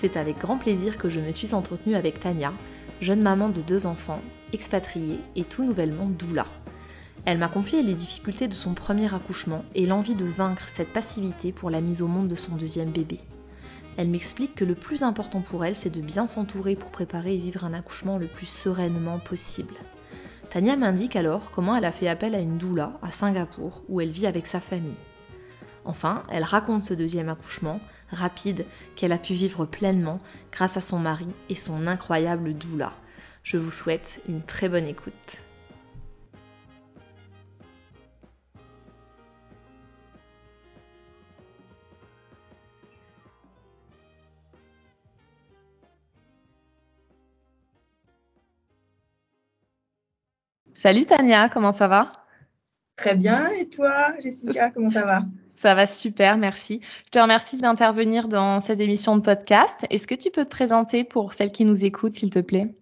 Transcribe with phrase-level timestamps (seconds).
[0.00, 2.54] C'est avec grand plaisir que je me suis entretenue avec Tania,
[3.02, 4.22] jeune maman de deux enfants,
[4.54, 6.46] expatriée et tout nouvellement doula.
[7.26, 11.52] Elle m'a confié les difficultés de son premier accouchement et l'envie de vaincre cette passivité
[11.52, 13.20] pour la mise au monde de son deuxième bébé.
[13.98, 17.38] Elle m'explique que le plus important pour elle, c'est de bien s'entourer pour préparer et
[17.38, 19.74] vivre un accouchement le plus sereinement possible.
[20.48, 24.08] Tania m'indique alors comment elle a fait appel à une doula à Singapour où elle
[24.08, 24.96] vit avec sa famille.
[25.84, 27.80] Enfin, elle raconte ce deuxième accouchement,
[28.12, 28.66] rapide,
[28.96, 30.18] qu'elle a pu vivre pleinement
[30.52, 32.92] grâce à son mari et son incroyable doula.
[33.42, 35.42] Je vous souhaite une très bonne écoute.
[50.74, 52.08] Salut Tania, comment ça va?
[52.96, 55.24] Très bien, et toi Jessica, comment ça va?
[55.60, 56.80] Ça va super, merci.
[57.04, 59.84] Je te remercie d'intervenir dans cette émission de podcast.
[59.90, 62.74] Est-ce que tu peux te présenter pour celles qui nous écoutent, s'il te plaît?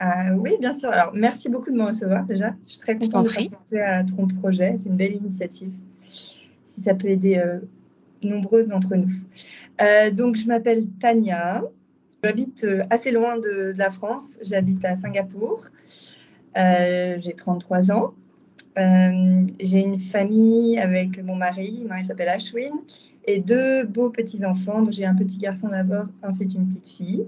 [0.00, 0.90] Euh, Oui, bien sûr.
[0.90, 2.54] Alors, merci beaucoup de me recevoir déjà.
[2.68, 4.76] Je suis très contente de participer à ton projet.
[4.78, 5.72] C'est une belle initiative.
[6.04, 7.58] Si ça peut aider euh,
[8.22, 9.10] nombreuses d'entre nous.
[9.82, 11.64] Euh, donc, je m'appelle Tania.
[12.22, 14.38] J'habite assez loin de, de la France.
[14.42, 15.66] J'habite à Singapour.
[16.54, 18.14] J'ai 33 ans.
[18.78, 22.72] Euh, j'ai une famille avec mon mari, il s'appelle Ashwin,
[23.24, 24.82] et deux beaux petits-enfants.
[24.82, 27.26] Donc j'ai un petit garçon d'abord, ensuite une petite fille.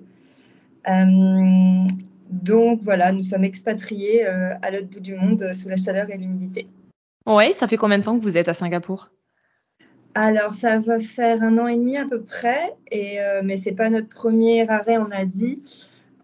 [0.89, 1.87] Euh,
[2.31, 6.17] donc voilà, nous sommes expatriés euh, à l'autre bout du monde sous la chaleur et
[6.17, 6.67] l'humidité.
[7.27, 9.11] Oui, ça fait combien de temps que vous êtes à Singapour?
[10.15, 13.73] Alors, ça va faire un an et demi à peu près, et, euh, mais c'est
[13.73, 15.61] pas notre premier arrêt en Asie.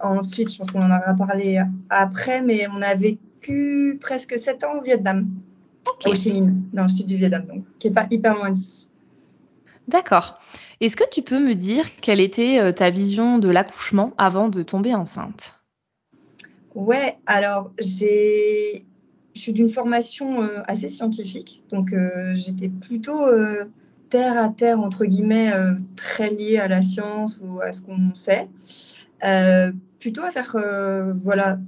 [0.00, 2.82] Ensuite, je pense qu'on en aura parlé après, mais on
[4.00, 5.28] presque 7 ans au Vietnam,
[6.06, 8.88] au Chi Minh, dans le sud du Vietnam, donc qui n'est pas hyper loin d'ici.
[9.88, 10.38] D'accord.
[10.80, 14.62] Est-ce que tu peux me dire quelle était euh, ta vision de l'accouchement avant de
[14.62, 15.54] tomber enceinte?
[16.74, 18.84] Ouais, alors j'ai,
[19.34, 23.26] je suis d'une formation euh, assez scientifique, donc euh, j'étais plutôt
[24.10, 25.52] terre à terre entre guillemets,
[25.96, 28.48] très liée à la science ou à ce qu'on sait,
[29.98, 30.56] plutôt à faire
[31.24, 31.58] voilà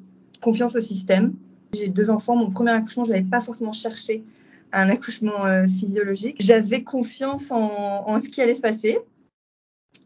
[0.41, 1.35] confiance au système.
[1.73, 2.37] J'ai deux enfants.
[2.37, 4.25] Mon premier accouchement, je n'avais pas forcément cherché
[4.73, 6.37] un accouchement euh, physiologique.
[6.41, 8.99] J'avais confiance en, ce qui allait se passer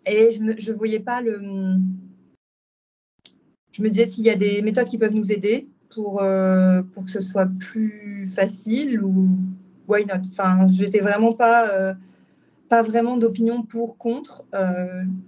[0.07, 1.41] et je ne voyais pas le.
[3.73, 7.05] Je me disais s'il y a des méthodes qui peuvent nous aider pour, euh, pour
[7.05, 9.29] que ce soit plus facile ou
[9.89, 10.23] why not?
[10.31, 11.95] Enfin, je n'étais vraiment pas, euh,
[12.69, 14.45] pas vraiment d'opinion pour, contre.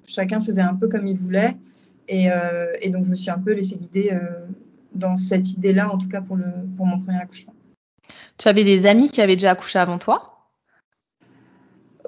[0.07, 1.57] chacun faisait un peu comme il voulait.
[2.09, 2.29] Et,
[2.83, 4.17] et, donc, je me suis un peu laissée guider
[4.93, 6.45] dans cette idée-là, en tout cas pour, le,
[6.77, 7.55] pour mon premier accouchement.
[8.39, 10.49] Tu avais des amis qui avaient déjà accouché avant toi?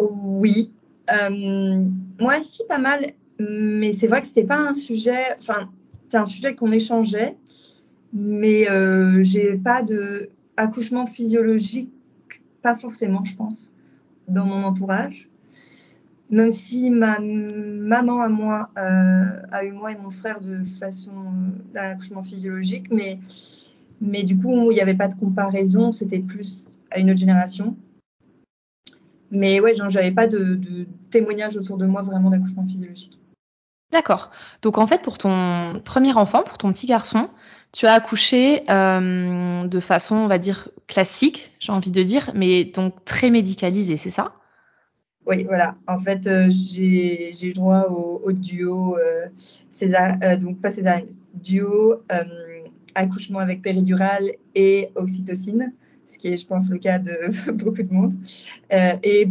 [0.00, 0.72] Oui.
[1.10, 1.84] Euh,
[2.20, 3.06] moi aussi, pas mal.
[3.38, 5.36] Mais c'est vrai que c'était pas un sujet.
[5.38, 5.70] Enfin,
[6.10, 7.36] c'est un sujet qu'on échangeait.
[8.12, 11.92] Mais euh, j'ai pas de accouchement physiologique,
[12.62, 13.72] pas forcément, je pense,
[14.26, 15.27] dans mon entourage
[16.30, 21.10] même si ma maman à moi euh, a eu moi et mon frère de façon
[21.10, 23.18] euh, d'accouchement physiologique, mais,
[24.00, 27.76] mais du coup, il n'y avait pas de comparaison, c'était plus à une autre génération.
[29.30, 33.18] Mais ouais, j'avais pas de, de témoignage autour de moi vraiment d'accouchement physiologique.
[33.90, 34.30] D'accord.
[34.60, 37.30] Donc en fait, pour ton premier enfant, pour ton petit garçon,
[37.72, 42.64] tu as accouché euh, de façon, on va dire, classique, j'ai envie de dire, mais
[42.64, 44.32] donc très médicalisée, c'est ça?
[45.28, 45.76] Oui, voilà.
[45.86, 49.26] En fait, euh, j'ai eu droit au, duo euh,
[49.70, 51.00] César, euh, donc pas César,
[51.34, 52.02] duo
[52.94, 55.72] accouchement avec péridurale et oxytocine,
[56.08, 58.12] ce qui est, je pense, le cas de beaucoup de monde,
[58.70, 59.28] et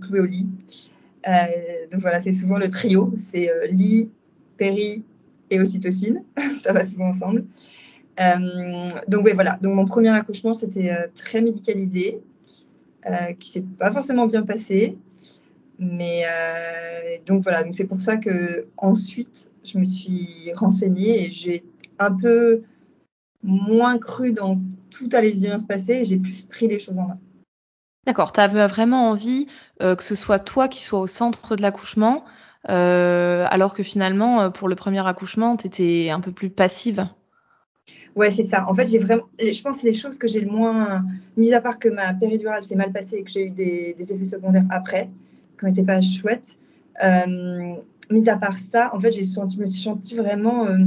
[0.00, 0.48] cloué au lit.
[1.92, 4.10] donc voilà, c'est souvent le trio, c'est lit,
[4.56, 5.04] péri
[5.50, 6.24] et ocytocine.
[6.62, 7.44] ça va souvent ensemble.
[8.20, 9.58] Euh, donc oui, voilà.
[9.62, 12.20] Donc mon premier accouchement, c'était euh, très médicalisé,
[13.06, 14.98] euh, qui s'est pas forcément bien passé.
[15.82, 21.32] Mais euh, donc voilà, donc c'est pour ça que ensuite je me suis renseignée et
[21.32, 21.64] j'ai
[21.98, 22.62] un peu
[23.42, 24.60] moins cru dans
[24.90, 27.18] tout allait bien se passer et j'ai plus pris les choses en main.
[28.06, 29.46] D'accord, tu avais vraiment envie
[29.80, 32.26] euh, que ce soit toi qui sois au centre de l'accouchement,
[32.68, 37.08] euh, alors que finalement, pour le premier accouchement, tu étais un peu plus passive?
[38.16, 38.68] Ouais, c'est ça.
[38.68, 41.04] En fait, j'ai vraiment, je pense que les choses que j'ai le moins,
[41.38, 44.12] mis à part que ma péridurale s'est mal passée et que j'ai eu des, des,
[44.12, 45.08] effets secondaires après,
[45.60, 46.58] qui n'étaient pas chouettes,
[47.02, 47.74] euh,
[48.10, 50.78] mis à part ça, en fait, senti, je me suis sentie vraiment euh,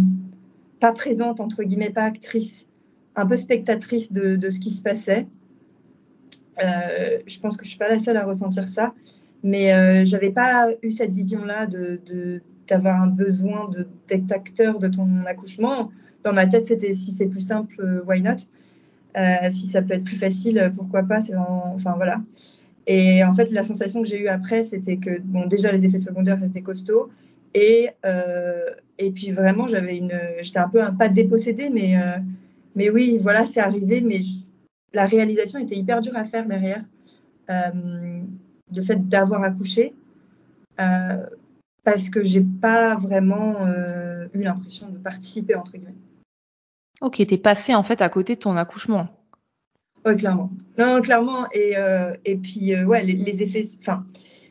[0.80, 2.66] pas présente, entre guillemets, pas actrice,
[3.16, 5.28] un peu spectatrice de, ce qui se passait.
[6.64, 8.94] Euh, je pense que je suis pas la seule à ressentir ça,
[9.44, 13.70] mais j'avais pas eu cette vision-là de, d'avoir un besoin
[14.08, 15.92] d'être acteur de ton accouchement.
[16.24, 18.38] Dans ma tête, c'était si c'est plus simple, why not?
[19.52, 21.20] Si ça peut être plus facile, pourquoi pas
[21.76, 22.22] enfin voilà.
[22.88, 26.00] Et en fait, la sensation que j'ai eue après, c'était que bon, déjà les effets
[26.00, 27.10] secondaires restaient costauds,
[27.54, 28.66] et euh,
[28.98, 32.18] et puis vraiment, j'avais une, j'étais un peu un pas dépossédée, mais euh,
[32.76, 34.22] mais oui, voilà, c'est arrivé, mais
[34.94, 36.84] la réalisation était hyper dure à faire derrière.
[37.50, 38.22] Euh,
[38.76, 39.94] le fait d'avoir accouché,
[40.80, 41.26] euh,
[41.84, 45.94] parce que j'ai pas vraiment euh, eu l'impression de participer entre guillemets.
[47.02, 49.10] Ok, t'es passé en fait à côté de ton accouchement.
[50.06, 50.52] Oui, clairement.
[50.78, 51.48] Non, clairement.
[51.54, 53.66] Et, euh, et puis, euh, ouais, les, effets.
[53.80, 54.06] Enfin,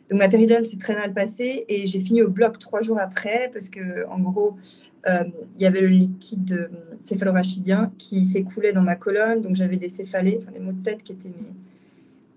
[0.09, 3.51] donc ma péridurale s'est très mal passée et j'ai fini au bloc trois jours après
[3.53, 4.57] parce que, en gros,
[5.09, 5.25] euh,
[5.57, 6.71] il y avait le liquide
[7.05, 9.43] céphalorachidien qui s'écoulait dans ma colonne.
[9.43, 11.35] Donc j'avais des céphalées, des maux de tête qui étaient,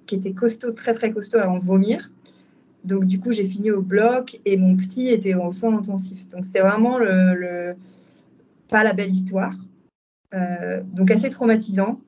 [0.08, 2.12] qui étaient costauds, très très costauds à en vomir.
[2.84, 6.28] Donc du coup, j'ai fini au bloc et mon petit était en soins intensifs.
[6.30, 7.76] Donc c'était vraiment le, le,
[8.70, 9.54] pas la belle histoire.
[10.94, 12.02] Donc assez traumatisant.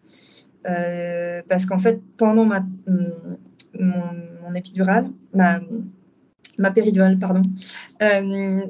[0.67, 4.01] Euh, parce qu'en fait, pendant ma, mon,
[4.43, 5.61] mon épidurale, ma,
[6.71, 7.41] péridurale, pardon,
[8.01, 8.61] euh,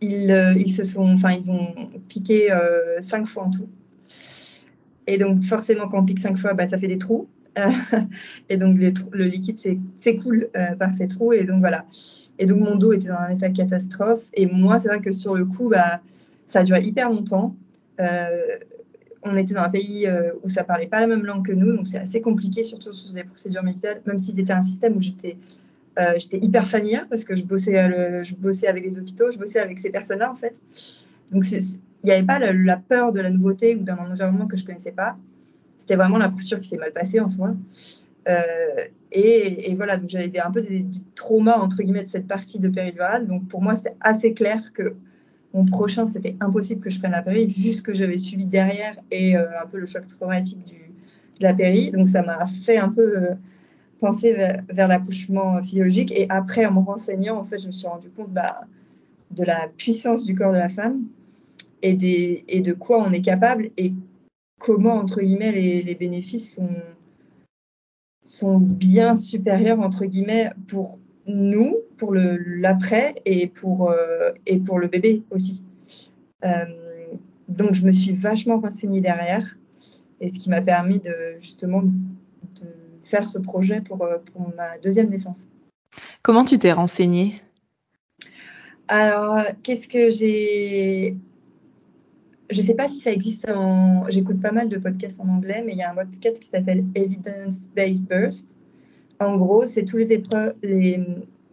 [0.00, 1.74] ils, euh, ils, se sont, enfin, ils ont
[2.08, 2.48] piqué
[3.00, 3.68] cinq fois en tout.
[5.06, 7.28] Et donc, forcément, quand on pique cinq fois, bah, ça fait des trous.
[8.48, 9.58] et donc, le, liquide
[9.98, 11.32] s'écoule par ces trous.
[11.32, 11.84] Et donc, voilà.
[12.38, 14.30] Et donc, mon dos était dans un état catastrophe.
[14.34, 16.00] Et moi, c'est vrai que sur le coup, bah,
[16.46, 17.56] ça a duré hyper longtemps.
[19.22, 21.76] On était dans un pays euh, où ça parlait pas la même langue que nous,
[21.76, 25.02] donc c'est assez compliqué, surtout sur des procédures médicales, même si c'était un système où
[25.02, 25.36] j'étais
[25.98, 29.38] euh, j'étais hyper familière parce que je bossais, le, je bossais avec les hôpitaux, je
[29.38, 30.60] bossais avec ces personnes-là en fait.
[31.32, 31.60] Donc il
[32.04, 35.16] n'y avait pas la, peur de la nouveauté ou d'un environnement que je connaissais pas.
[35.78, 37.54] C'était vraiment la posture qui s'est mal passée en soi.
[38.28, 40.86] Euh, et, voilà, donc j'avais un peu des,
[41.16, 43.26] traumas entre guillemets de cette partie de péridurale.
[43.26, 44.94] Donc pour moi, c'était assez clair que
[45.52, 48.96] mon prochain, c'était impossible que je prenne la péri, vu ce que j'avais subi derrière
[49.10, 51.90] et euh, un peu le choc traumatique de la péri.
[51.90, 53.34] Donc, ça m'a fait un peu euh,
[53.98, 56.12] penser vers, l'accouchement physiologique.
[56.12, 58.60] Et après, en me renseignant, en fait, je me suis rendu compte bah,
[59.32, 61.04] de la puissance du corps de la femme
[61.82, 63.92] et de quoi on est capable et
[64.58, 66.68] comment, entre guillemets, les, les bénéfices sont,
[68.24, 70.99] sont bien supérieurs, entre guillemets, pour
[71.30, 75.62] nous pour l'après et pour euh, et pour le bébé aussi.
[76.44, 76.64] Euh,
[77.48, 79.58] donc je me suis vachement renseignée derrière
[80.20, 82.66] et ce qui m'a permis de justement de
[83.04, 85.48] faire ce projet pour, euh, pour ma deuxième naissance.
[86.22, 87.34] Comment tu t'es renseignée?
[88.88, 91.16] Alors qu'est-ce que j'ai
[92.50, 94.08] je sais pas si ça existe en.
[94.08, 96.84] J'écoute pas mal de podcasts en anglais, mais il y a un podcast qui s'appelle
[96.96, 98.56] Evidence Based Burst
[99.20, 101.00] en gros, c'est tous les épreuves, les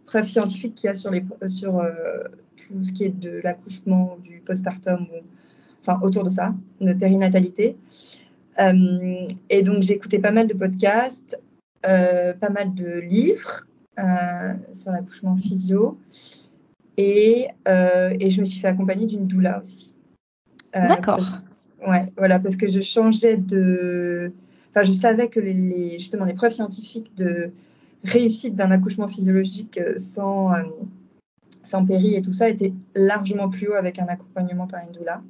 [0.06, 2.24] preuves scientifiques qu'il y a sur, les, sur euh,
[2.56, 5.06] tout ce qui est de l'accouchement, du postpartum,
[5.82, 7.76] enfin autour de ça, de périnatalité.
[8.58, 11.40] Euh, et donc j'ai écouté pas mal de podcasts,
[11.86, 13.66] euh, pas mal de livres
[13.98, 15.98] euh, sur l'accouchement physio,
[16.96, 19.94] et, euh, et, je me suis fait accompagner d'une doula aussi.
[20.74, 21.24] Euh, D'accord.
[21.86, 24.32] Ouais, voilà, parce que je changeais de
[24.78, 27.50] Enfin, je savais que les, les, justement les preuves scientifiques de
[28.04, 30.62] réussite d'un accouchement physiologique sans, euh,
[31.64, 35.20] sans péri et tout ça étaient largement plus haut avec un accompagnement par une doula.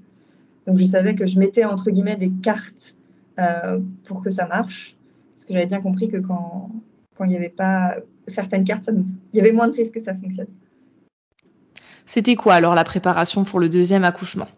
[0.67, 2.95] Donc je savais que je mettais entre guillemets des cartes
[3.39, 4.99] euh, pour que ça marche,
[5.35, 6.71] parce que j'avais bien compris que quand
[7.17, 8.91] quand il n'y avait pas certaines cartes,
[9.33, 10.49] il y avait moins de risques que ça fonctionne.
[12.05, 14.49] C'était quoi alors la préparation pour le deuxième accouchement?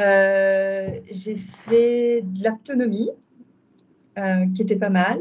[0.00, 3.25] Euh, J'ai fait de l'autonomie, euh,
[4.54, 5.18] qui était pas mal.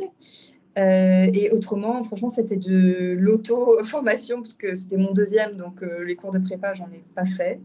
[0.78, 6.40] et autrement, franchement, c'était de l'auto-formation parce que c'était mon deuxième, donc les cours de
[6.40, 7.60] prépa, j'en ai pas fait.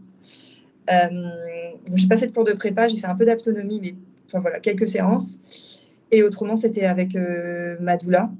[0.91, 1.07] Euh,
[1.95, 3.95] j'ai pas fait de cours de prépa, j'ai fait un peu d'autonomie, mais
[4.27, 5.39] enfin voilà, quelques séances.
[6.11, 8.31] Et autrement, c'était avec euh, Madoula,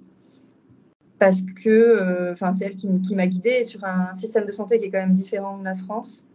[1.20, 4.80] parce que euh, enfin c'est elle qui, qui m'a guidée sur un système de santé
[4.80, 6.26] qui est quand même différent de la France,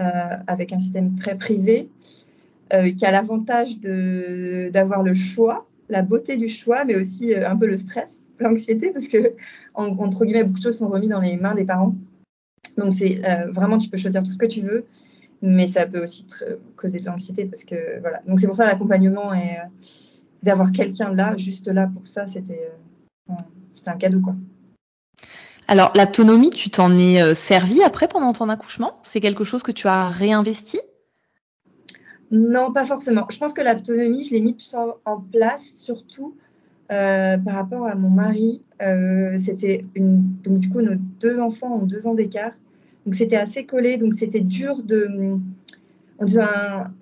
[0.00, 0.02] euh,
[0.46, 1.90] avec un système très privé,
[2.72, 7.66] euh, qui a l'avantage d'avoir le choix, la beauté du choix, mais aussi un peu
[7.66, 9.32] le stress, l'anxiété, parce que
[9.74, 11.94] en, entre guillemets beaucoup de choses sont remises dans les mains des parents.
[12.76, 14.84] Donc c'est vraiment tu peux choisir tout ce que tu veux
[15.42, 16.26] mais ça peut aussi
[16.76, 18.20] causer de l'anxiété parce que voilà.
[18.26, 19.68] Donc c'est pour ça l'accompagnement et euh,
[20.42, 22.70] d'avoir quelqu'un là, juste là pour ça, c'était
[23.30, 23.34] euh,
[23.86, 24.34] un cadeau quoi.
[25.68, 28.98] Alors l'autonomie, tu t'en es euh, servi après pendant ton accouchement?
[29.02, 30.80] C'est quelque chose que tu as réinvesti?
[32.30, 33.26] Non, pas forcément.
[33.30, 36.34] Je pense que l'autonomie, je l'ai mis plus en, place surtout
[36.92, 38.60] euh, par rapport à mon mari.
[38.82, 42.52] Euh, c'était une donc du coup nos deux enfants ont deux ans d'écart
[43.08, 45.08] donc c'était assez collé, donc c'était dur de.
[46.18, 46.26] On,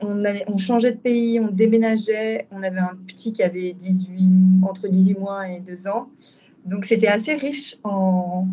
[0.01, 4.87] on, on, changeait de pays, on déménageait, on avait un petit qui avait 18, entre
[4.87, 6.09] 18 mois et 2 ans.
[6.65, 8.47] Donc c'était assez riche en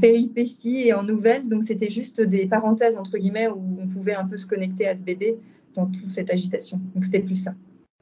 [0.00, 1.48] péripéties et en nouvelles.
[1.48, 4.96] Donc c'était juste des parenthèses, entre guillemets, où on pouvait un peu se connecter à
[4.96, 5.36] ce bébé
[5.74, 6.80] dans toute cette agitation.
[6.94, 7.54] Donc c'était plus ça.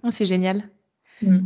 [0.02, 0.68] Oh, c'est génial.
[1.22, 1.40] Mm.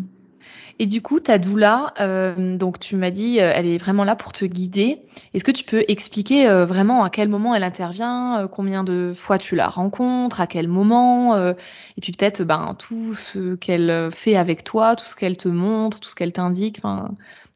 [0.78, 4.16] Et du coup, ta doula, euh, donc tu m'as dit, euh, elle est vraiment là
[4.16, 5.02] pour te guider.
[5.33, 9.38] Est-ce que tu peux expliquer euh, vraiment à quel moment elle intervient, combien de fois
[9.38, 14.64] tu la rencontres, à quel moment, et puis peut-être ben tout ce qu'elle fait avec
[14.64, 16.81] toi, tout ce qu'elle te montre, tout ce qu'elle t'indique.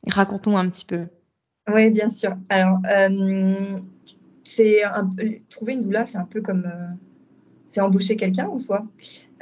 [0.06, 1.06] Raconte-nous un petit peu.
[1.72, 2.36] Oui, bien sûr.
[2.48, 2.78] Alors,
[4.44, 4.82] c'est
[5.50, 6.70] trouver une doula, c'est un peu comme
[7.80, 8.86] embaucher quelqu'un en soi.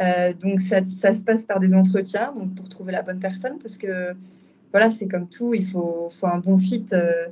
[0.00, 3.78] Euh, donc ça, se passe par des entretiens donc pour trouver la bonne personne parce
[3.78, 4.14] que
[4.70, 7.26] voilà c'est comme tout il faut, un bon fit euh,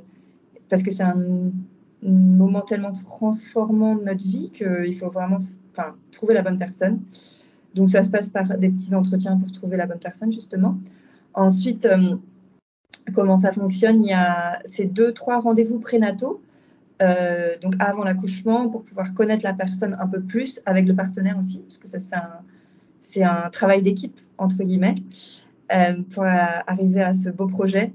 [0.67, 5.37] parce que c'est un, un, moment tellement transformant de notre vie qu'il faut vraiment
[5.77, 7.01] enfin, trouver la bonne personne.
[7.75, 10.77] Donc ça se passe par des petits entretiens pour trouver la bonne personne justement.
[11.35, 12.15] Ensuite euh,
[13.13, 14.03] comment ça fonctionne?
[14.03, 16.41] Il y a ces deux trois rendez-vous prénataux
[17.01, 21.37] euh, donc avant l'accouchement pour pouvoir connaître la personne un peu plus avec le partenaire
[21.37, 22.43] aussi parce que ça c'est un
[23.23, 24.95] un travail d'équipe, entre guillemets,
[25.71, 27.93] euh, pour arriver à ce beau projet.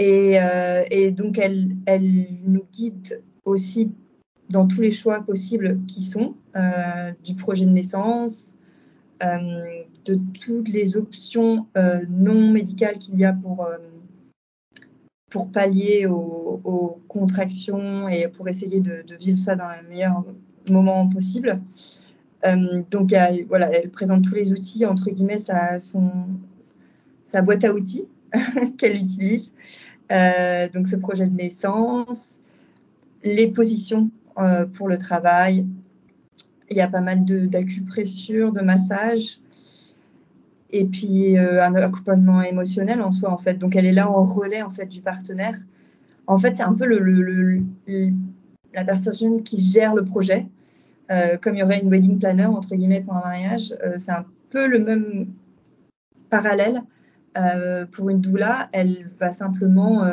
[0.00, 3.92] Et, euh, et, donc, elle, elle nous guide aussi
[4.50, 6.34] dans tous les choix possibles qui sont
[7.22, 8.58] du projet de naissance,
[9.20, 11.66] de toutes les options
[12.08, 13.68] non médicales qu'il y a pour,
[15.30, 20.24] pour pallier aux, contractions et pour essayer de, vivre ça dans le meilleur
[20.70, 21.60] moment possible.
[22.44, 25.78] Euh, donc, elle, voilà, elle présente tous les outils, entre guillemets, sa,
[27.42, 28.06] boîte à outils
[28.78, 29.50] qu'elle utilise.
[30.12, 32.40] Euh, donc, ce projet de naissance,
[33.24, 35.66] les positions euh, pour le travail.
[36.70, 39.38] Il y a pas mal d'acupressure, de, de massage.
[40.70, 43.54] Et puis, euh, un accompagnement émotionnel en soi, en fait.
[43.54, 45.54] Donc, elle est là en relais, en fait, du partenaire.
[46.26, 46.86] En fait, c'est un peu
[48.74, 50.46] la personne qui gère le projet
[51.12, 54.10] euh, comme il y aurait une wedding planner entre guillemets pour un mariage, euh, c'est
[54.10, 55.28] un peu le même
[56.30, 56.82] parallèle.
[57.92, 60.06] Pour une doula, elle va simplement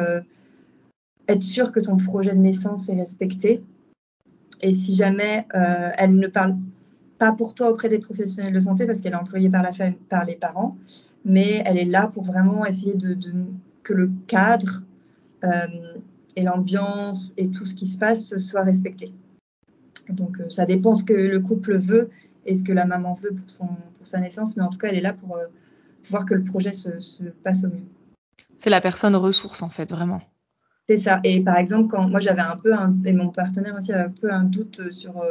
[1.30, 3.64] être sûre que ton projet de naissance est respecté.
[4.62, 6.58] Et si jamais elle ne parle
[7.24, 9.98] pas pour toi auprès des professionnels de santé parce qu'elle est employée par, la famille,
[10.10, 10.75] par les parents,
[11.24, 13.32] mais elle est là pour vraiment essayer de, de
[13.82, 14.84] que le cadre
[15.46, 15.68] euh,
[16.36, 19.13] et l'ambiance et tout ce qui se passe soit respecté.
[20.10, 22.10] Donc euh, ça dépend ce que le couple veut
[22.46, 24.89] et ce que la maman veut pour, son, pour sa naissance, mais en tout cas,
[24.89, 25.46] elle est là pour, euh,
[26.10, 27.88] voir que le projet se, se passe au mieux.
[28.58, 30.20] C'est la personne ressource en fait, vraiment.
[30.89, 31.22] C'est ça.
[31.24, 34.10] Et par exemple, quand moi j'avais un peu, un, et mon partenaire aussi avait un
[34.10, 35.24] peu un doute sur,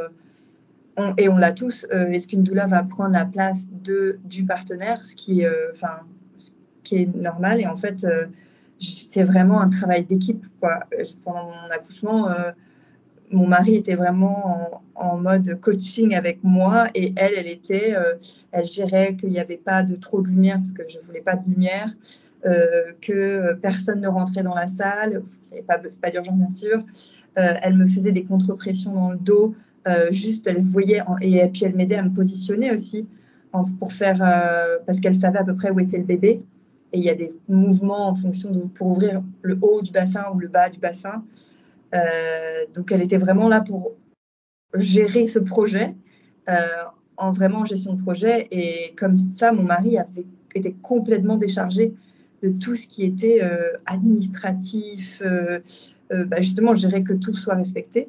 [1.17, 5.17] et on l'a tous, euh, est-ce qu'une doula va prendre la place du partenaire, ce
[5.17, 5.73] qui, euh,
[6.39, 6.51] ce
[6.83, 7.61] qui est normal.
[7.61, 8.27] Et en fait, euh,
[8.79, 10.45] c'est vraiment un travail d'équipe.
[11.25, 12.29] Pendant mon accouchement,
[13.31, 17.95] mon mari était vraiment en, mode coaching avec moi et elle, elle était,
[18.51, 21.37] elle gérait qu'il n'y avait pas de trop de lumière parce que je voulais pas
[21.37, 21.95] de lumière,
[22.43, 26.85] que personne ne rentrait dans la salle, c'est pas, pas d'urgence bien sûr.
[27.37, 29.55] Elle me faisait des contre-pressions dans le dos,
[30.11, 33.07] juste elle voyait et, puis elle m'aidait à me positionner aussi
[33.79, 36.43] pour faire euh, parce qu'elle savait à peu près où était le bébé
[36.93, 40.25] et il y a des mouvements en fonction de pour ouvrir le haut du bassin
[40.35, 41.25] ou le bas du bassin.
[41.95, 43.93] Euh, donc elle était vraiment là pour
[44.75, 45.95] gérer ce projet,
[46.49, 46.55] euh,
[47.17, 48.47] en vraiment gestion de projet.
[48.51, 51.95] Et comme ça, mon mari avait été complètement déchargé
[52.43, 53.41] de tout ce qui était
[53.87, 55.23] administratif,
[56.11, 58.09] bah, justement, gérer que tout soit respecté.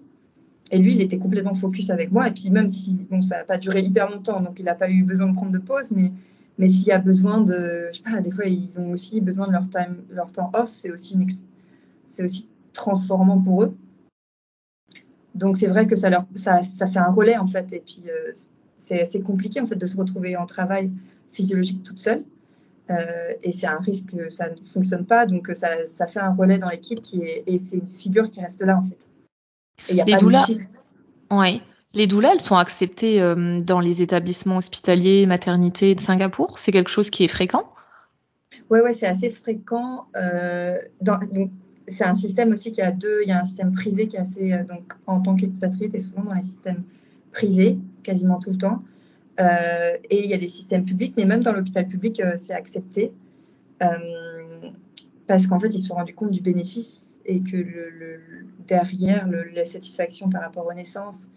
[0.73, 2.27] Et lui, il était complètement focus avec moi.
[2.27, 4.89] Et puis même si bon, ça n'a pas duré hyper longtemps, donc il n'a pas
[4.89, 6.11] eu besoin de prendre de pause, mais,
[6.57, 9.45] mais s'il y a besoin de, je sais pas, des fois ils ont aussi besoin
[9.45, 11.15] de leur, time, leur temps off, c'est aussi,
[12.19, 13.77] aussi transformant pour eux.
[15.35, 17.71] Donc c'est vrai que ça, leur, ça, ça, fait un relais en fait.
[17.71, 18.31] Et puis euh,
[18.77, 20.91] c'est assez compliqué en fait de se retrouver en travail
[21.33, 22.23] physiologique toute seule.
[22.89, 25.27] Euh, et c'est un risque que ça ne fonctionne pas.
[25.27, 28.79] Donc ça, ça fait un relais dans l'équipe et c'est une figure qui reste là
[28.79, 29.07] en fait.
[29.89, 31.61] Et il n'y a les pas doulas, de ouais.
[31.95, 36.57] Les doulas, elles sont acceptées euh, dans les établissements hospitaliers, maternités de Singapour.
[36.57, 37.69] C'est quelque chose qui est fréquent?
[38.69, 40.07] Oui, ouais, c'est assez fréquent.
[40.15, 41.51] Euh, dans, donc,
[41.87, 43.19] c'est un système aussi qui a deux.
[43.23, 44.53] Il y a un système privé qui est assez.
[44.53, 46.83] Euh, donc, en tant qu'expatrié, et souvent dans les systèmes
[47.31, 48.83] privés, quasiment tout le temps.
[49.39, 52.53] Euh, et il y a les systèmes publics, mais même dans l'hôpital public, euh, c'est
[52.53, 53.11] accepté.
[55.27, 58.19] parce qu'en fait, ils se sont rendus compte du bénéfice et que le,
[58.67, 61.29] derrière, la satisfaction par rapport aux naissances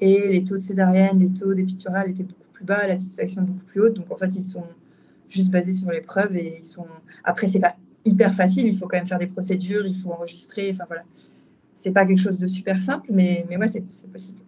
[0.00, 3.64] et les taux de césarienne, les taux d'épiturale étaient beaucoup plus bas, la satisfaction beaucoup
[3.66, 3.94] plus haute.
[3.94, 4.66] Donc, en fait, ils sont
[5.28, 6.86] juste basés sur les preuves et ils sont.
[7.24, 8.66] Après, c'est pas hyper facile.
[8.66, 10.70] Il faut quand même faire des procédures, il faut enregistrer.
[10.72, 11.02] Enfin voilà,
[11.76, 14.40] c'est pas quelque chose de super simple, mais mais ouais, c'est possible.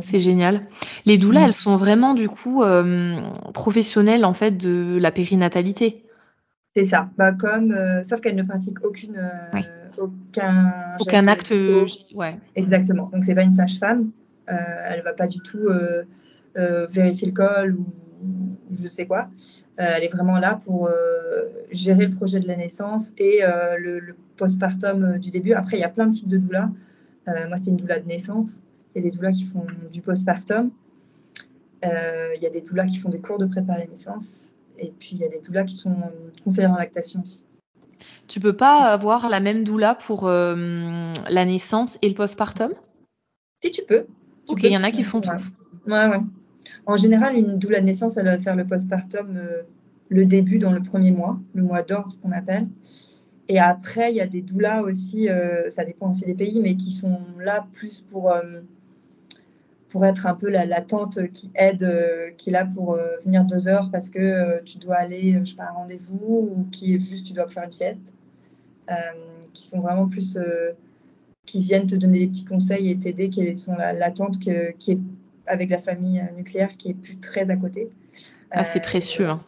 [0.00, 0.62] C'est génial.
[1.04, 1.44] Les doulas, mm.
[1.44, 3.20] elles sont vraiment du coup euh,
[3.52, 6.04] professionnelles en fait de la périnatalité.
[6.74, 7.10] C'est ça.
[7.16, 9.60] Bah comme, euh, sauf qu'elles ne pratiquent aucune, euh,
[9.98, 11.52] aucun, aucun acte.
[12.14, 12.36] Ouais.
[12.56, 13.10] Exactement.
[13.12, 14.10] Donc c'est pas une sage-femme.
[14.46, 15.68] elle va pas du tout
[16.90, 17.86] vérifier le col ou
[18.80, 19.28] je sais quoi.
[19.80, 23.76] Euh, elle est vraiment là pour euh, gérer le projet de la naissance et euh,
[23.78, 25.52] le, postpartum du début.
[25.52, 26.70] Après, il y a plein de types de doulas.
[27.26, 28.62] moi, c'était une doula de naissance.
[28.94, 30.72] Il y a des doulas qui font du postpartum.
[31.84, 34.52] il y a des doulas qui font des cours de prépa à la naissance.
[34.76, 35.96] Et puis, il y a des doulas qui sont
[36.42, 37.44] conseillères en lactation aussi.
[38.26, 42.72] Tu peux pas avoir la même doula pour la naissance et le postpartum?
[43.62, 44.06] Si, tu peux.
[44.48, 45.30] ok, il y en a qui font tout.
[45.86, 46.20] Ouais, ouais.
[46.86, 49.62] En général, une doula de naissance, elle va faire le postpartum euh,
[50.08, 52.68] le début dans le premier mois, le mois d'or, ce qu'on appelle.
[53.48, 56.76] Et après, il y a des doulas aussi, euh, ça dépend aussi des pays, mais
[56.76, 58.60] qui sont là plus pour, euh,
[59.94, 61.88] pour être un peu la, tante qui aide,
[62.36, 65.66] qui est là pour venir deux heures parce que tu dois aller, je sais pas,
[65.66, 68.12] à un rendez-vous ou qui est juste, tu dois faire une sieste.
[69.52, 70.36] qui sont vraiment plus,
[71.46, 74.98] qui viennent te donner des petits conseils et t'aider, qui sont la, tante qui est
[75.46, 77.90] avec la famille euh, nucléaire qui est plus très à côté.
[78.50, 79.28] Ah, c'est euh, précieux.
[79.28, 79.44] Hein.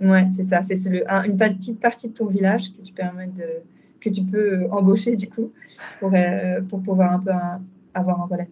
[0.00, 0.62] Ouais, c'est ça.
[0.62, 3.62] C'est une petite partie de ton village que tu permets de,
[4.00, 5.52] que tu peux embaucher du coup
[6.00, 7.30] pour, euh, pour pouvoir un peu
[7.94, 8.48] avoir un relais.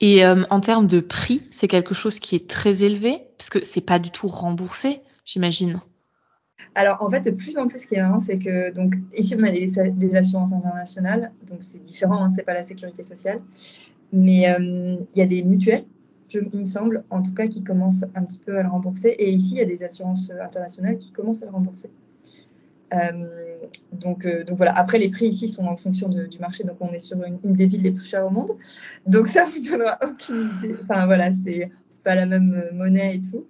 [0.00, 3.82] Et en termes de prix, c'est quelque chose qui est très élevé parce que c'est
[3.82, 5.80] pas du tout remboursé, j'imagine.
[6.74, 9.36] Alors en fait, de plus en plus, ce qui est marrant, c'est que donc ici
[9.38, 13.40] on a des, assurances internationales, donc c'est différent, hein, c'est pas la sécurité sociale,
[14.12, 15.84] mais euh, il y a des mutuelles,
[16.32, 19.08] il me semble, en tout cas, qui commencent un petit peu à le rembourser.
[19.18, 21.90] Et ici, il y a des assurances internationales qui commencent à le rembourser.
[22.92, 23.58] Euh,
[23.92, 24.76] donc, euh, donc voilà.
[24.76, 26.64] Après, les prix ici sont en fonction du marché.
[26.64, 28.52] Donc, on est sur une, des villes les plus chères au monde.
[29.06, 30.76] Donc, ça vous donnera aucune idée.
[30.82, 31.70] Enfin, voilà, c'est
[32.02, 33.46] pas la même monnaie et tout.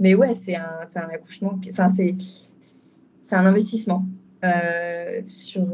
[0.00, 1.58] Mais ouais, c'est un, accouchement.
[1.70, 2.16] Enfin, c'est
[3.32, 4.06] un investissement
[5.12, 5.66] sur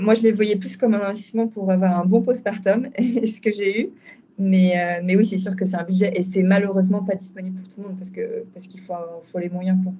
[0.00, 3.52] moi, je les voyais plus comme un investissement pour avoir un bon postpartum, ce que
[3.52, 3.90] j'ai eu.
[4.38, 7.68] Mais, euh, oui, c'est sûr que c'est un budget et c'est malheureusement pas disponible pour
[7.68, 9.92] tout le monde parce qu'il faut les moyens pour.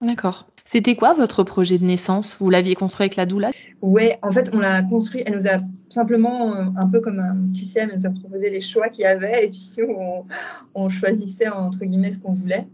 [0.00, 0.46] D'accord.
[0.64, 2.38] C'était quoi votre projet de naissance?
[2.40, 3.50] Vous l'aviez construit avec la doula?
[3.82, 5.22] Ouais, en fait, on l'a construit.
[5.26, 8.60] Elle nous a simplement, euh, un peu comme un QC, elle nous a proposé les
[8.60, 10.24] choix qu'il y avait et puis on,
[10.74, 12.66] on choisissait entre guillemets ce qu'on voulait.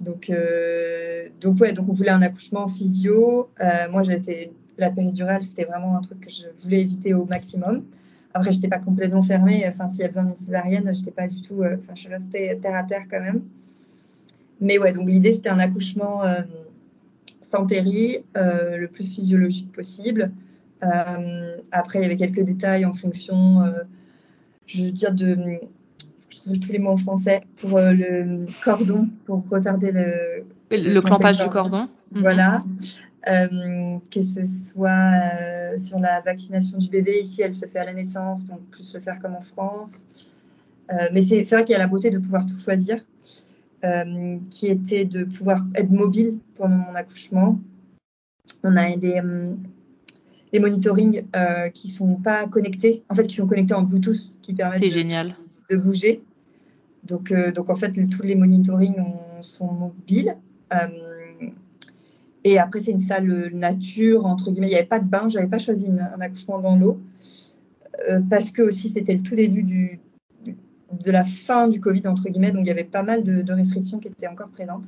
[0.00, 3.48] Donc, euh, donc ouais, donc on voulait un accouchement physio.
[3.90, 7.84] moi, j'étais la péridurale, c'était vraiment un truc que je voulais éviter au maximum.
[8.34, 9.64] Après, je n'étais pas complètement fermée.
[9.66, 11.62] Enfin, s'il y a besoin d'une césarienne, j'étais pas du tout.
[11.62, 13.42] Euh, enfin, je restée terre à terre quand même.
[14.60, 16.40] Mais ouais, donc l'idée, c'était un accouchement euh,
[17.40, 20.32] sans péri, euh, le plus physiologique possible.
[21.72, 23.62] après, il y avait quelques détails en fonction,
[24.66, 25.36] je veux dire, de.
[26.28, 27.40] Je trouve tous les mots en français.
[27.56, 30.44] Pour le cordon, pour retarder le.
[30.70, 31.88] Le, clampage du cordon.
[32.12, 32.62] Voilà.
[33.28, 37.22] Euh, que ce soit euh, sur la vaccination du bébé.
[37.22, 40.04] Ici, elle se fait à la naissance, donc plus se faire comme en France.
[40.92, 42.98] Euh, mais c'est vrai qu'il y a la beauté de pouvoir tout choisir,
[44.50, 47.60] qui était de pouvoir être mobile pendant mon accouchement.
[48.62, 49.20] On a des,
[50.52, 51.24] des monitorings
[51.74, 55.36] qui sont pas connectés, en fait, qui sont connectés en Bluetooth, qui permettent de, génial.
[55.70, 56.22] de bouger.
[57.04, 59.02] Donc, donc en fait, tous les monitorings
[59.40, 60.36] sont mobiles.
[62.44, 64.68] et après, c'est une salle nature, entre guillemets.
[64.68, 67.00] Il n'y avait pas de bain, j'avais pas choisi un accouchement dans l'eau.
[68.30, 70.00] parce que aussi, c'était le tout début du,
[71.06, 73.98] de la fin du Covid, entre guillemets, donc il y avait pas mal de, restrictions
[73.98, 74.86] qui étaient encore présentes.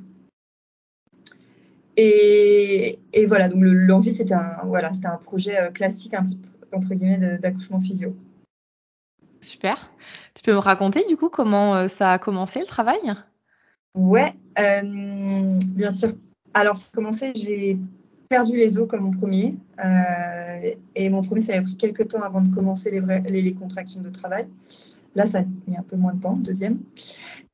[1.97, 7.81] Et, voilà, donc l'envie, c'était un, voilà, un projet classique, un peu, entre guillemets, d'accouchement
[7.81, 8.15] physio.
[9.41, 9.91] Super.
[10.33, 12.99] Tu peux me raconter du coup comment euh, ça a commencé le travail?
[13.95, 16.13] Ouais, euh, bien sûr.
[16.53, 17.77] Alors, ça a commencé, j'ai
[18.29, 19.55] perdu les os comme mon premier.
[19.83, 24.01] Euh, et mon premier, ça a pris quelques temps avant de commencer les, les, contractions
[24.01, 24.47] de travail.
[25.15, 26.79] Là, ça a mis un peu moins de temps, deuxième.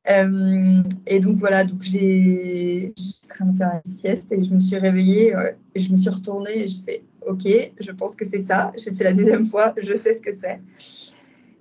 [0.08, 2.94] et donc voilà, donc j'ai
[3.30, 5.34] train de faire une sieste et je me suis réveillée
[5.74, 7.48] et je me suis retournée et je fais OK,
[7.80, 8.72] je pense que c'est ça.
[8.78, 10.62] C'est la deuxième fois, je sais ce que c'est.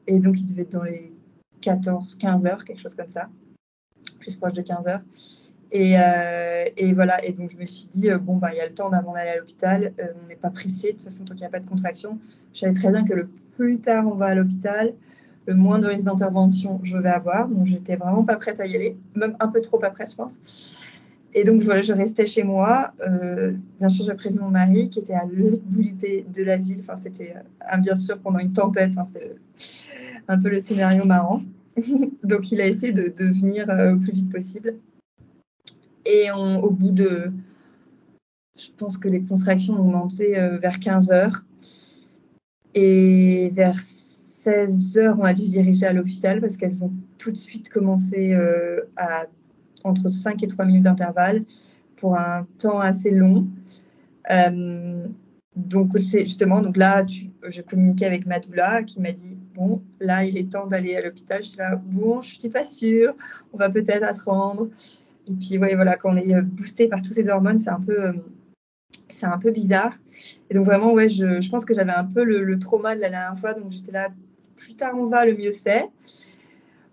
[0.06, 1.12] Et donc, il devait être dans les
[1.62, 3.28] 14, 15 heures, quelque chose comme ça,
[4.20, 5.02] plus proche de 15 heures.
[5.72, 8.60] Et, euh, et, voilà, et donc je me suis dit, euh, bon, bah, il y
[8.60, 11.24] a le temps d'avant d'aller à l'hôpital, euh, on n'est pas pressé, de toute façon,
[11.24, 12.20] tant qu'il n'y a pas de contraction.
[12.52, 14.94] Je savais très bien que le plus tard on va à l'hôpital,
[15.46, 17.48] le moins de risques d'intervention je vais avoir.
[17.48, 20.16] Donc, j'étais vraiment pas prête à y aller, même un peu trop pas prête, je
[20.16, 20.74] pense.
[21.36, 22.92] Et donc, voilà, je restais chez moi.
[23.80, 26.78] bien sûr, j'ai prévenu mon mari qui était à l'autre bout de la ville.
[26.80, 27.34] Enfin, c'était,
[27.80, 28.92] bien sûr, pendant une tempête.
[28.92, 29.34] Enfin, c'était
[30.28, 31.42] un peu le scénario marrant.
[32.22, 34.76] Donc, il a essayé de, venir euh, au plus vite possible.
[36.06, 37.32] Et au bout de,
[38.56, 41.44] je pense que les contractions ont augmenté euh, vers 15 heures.
[42.74, 43.80] Et vers
[44.44, 47.70] 16 heures, on a dû se diriger à l'hôpital parce qu'elles ont tout de suite
[47.70, 49.26] commencé euh, à
[49.84, 51.44] entre 5 et 3 minutes d'intervalle
[51.96, 53.46] pour un temps assez long.
[55.56, 60.36] donc, c'est justement, donc là, je communiquais avec Madoula qui m'a dit bon, là, il
[60.36, 61.42] est temps d'aller à l'hôpital.
[61.42, 63.14] Je suis là, bon, je suis pas sûre,
[63.52, 64.68] on va peut-être attendre.
[65.28, 68.08] Et puis, ouais, voilà, quand on est boosté par toutes ces hormones, c'est un peu,
[68.08, 68.12] euh,
[69.08, 69.96] c'est un peu bizarre.
[70.50, 73.10] Et donc, vraiment, ouais, je, je pense que j'avais un peu le, trauma de la
[73.10, 73.54] dernière fois.
[73.54, 74.10] Donc, j'étais là,
[74.56, 75.88] plus tard on va, le mieux c'est.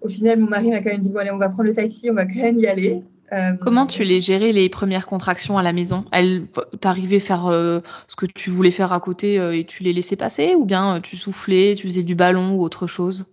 [0.01, 2.09] Au final, mon mari m'a quand même dit, bon, allez, on va prendre le taxi,
[2.09, 3.03] on va quand même y aller.
[3.33, 6.03] Euh, Comment tu les gérais les premières contractions à la maison?
[6.11, 6.47] Elle,
[6.81, 10.15] t'arrivais faire euh, ce que tu voulais faire à côté euh, et tu les laissais
[10.15, 13.25] passer, ou bien tu soufflais, tu faisais du ballon ou autre chose?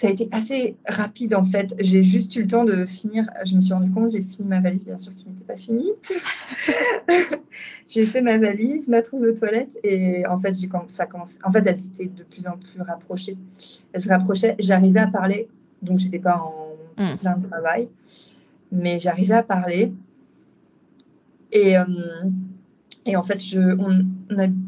[0.00, 1.74] Ça a été assez rapide en fait.
[1.78, 3.26] J'ai juste eu le temps de finir.
[3.44, 5.92] Je me suis rendu compte, j'ai fini ma valise, bien sûr, qui n'était pas finie.
[7.88, 11.36] j'ai fait ma valise, ma trousse de toilette et en fait, j'ai ça commencé.
[11.44, 13.36] En fait, elles étaient de plus en plus rapprochées.
[13.92, 14.56] Elles se rapprochaient.
[14.58, 15.48] J'arrivais à parler,
[15.82, 17.18] donc j'étais pas en mmh.
[17.18, 17.88] plein de travail
[18.72, 19.92] mais j'arrivais à parler.
[21.52, 21.84] Et, euh,
[23.04, 24.06] et en fait, je, on,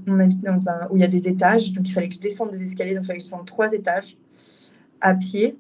[0.09, 2.21] on, habitait dans un où il y a des étages, donc il fallait que je
[2.21, 4.17] descende des escaliers, donc il fallait que je descende trois étages
[5.03, 5.57] à pied.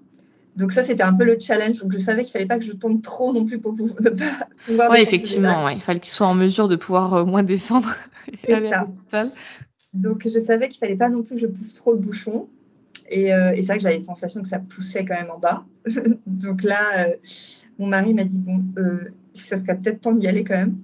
[0.56, 1.78] Donc ça, c'était un peu le challenge.
[1.78, 4.48] Donc je savais qu'il fallait pas que je tombe trop non plus pour ne pas
[4.66, 4.90] pouvoir.
[4.90, 5.74] Oui, effectivement, ouais.
[5.74, 7.94] il fallait qu'il soit en mesure de pouvoir euh, moins descendre.
[8.48, 8.86] Et ça.
[9.92, 12.48] Donc je savais qu'il fallait pas non plus que je pousse trop le bouchon.
[13.10, 15.38] Et, euh, et c'est vrai que j'avais la sensation que ça poussait quand même en
[15.38, 15.64] bas.
[16.26, 17.16] donc là, euh,
[17.78, 20.78] mon mari m'a dit bon, euh, ça serait peut-être temps d'y aller quand même.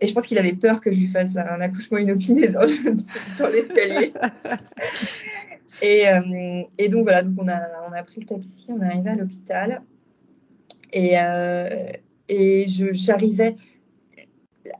[0.00, 2.62] Et je pense qu'il avait peur que je lui fasse un accouchement inopiné dans,
[3.48, 4.12] l'escalier.
[5.80, 9.14] Et, euh, et, donc voilà, donc on a, pris le taxi, on est arrivé à
[9.14, 9.82] l'hôpital.
[10.92, 11.86] Et, euh,
[12.92, 13.56] j'arrivais,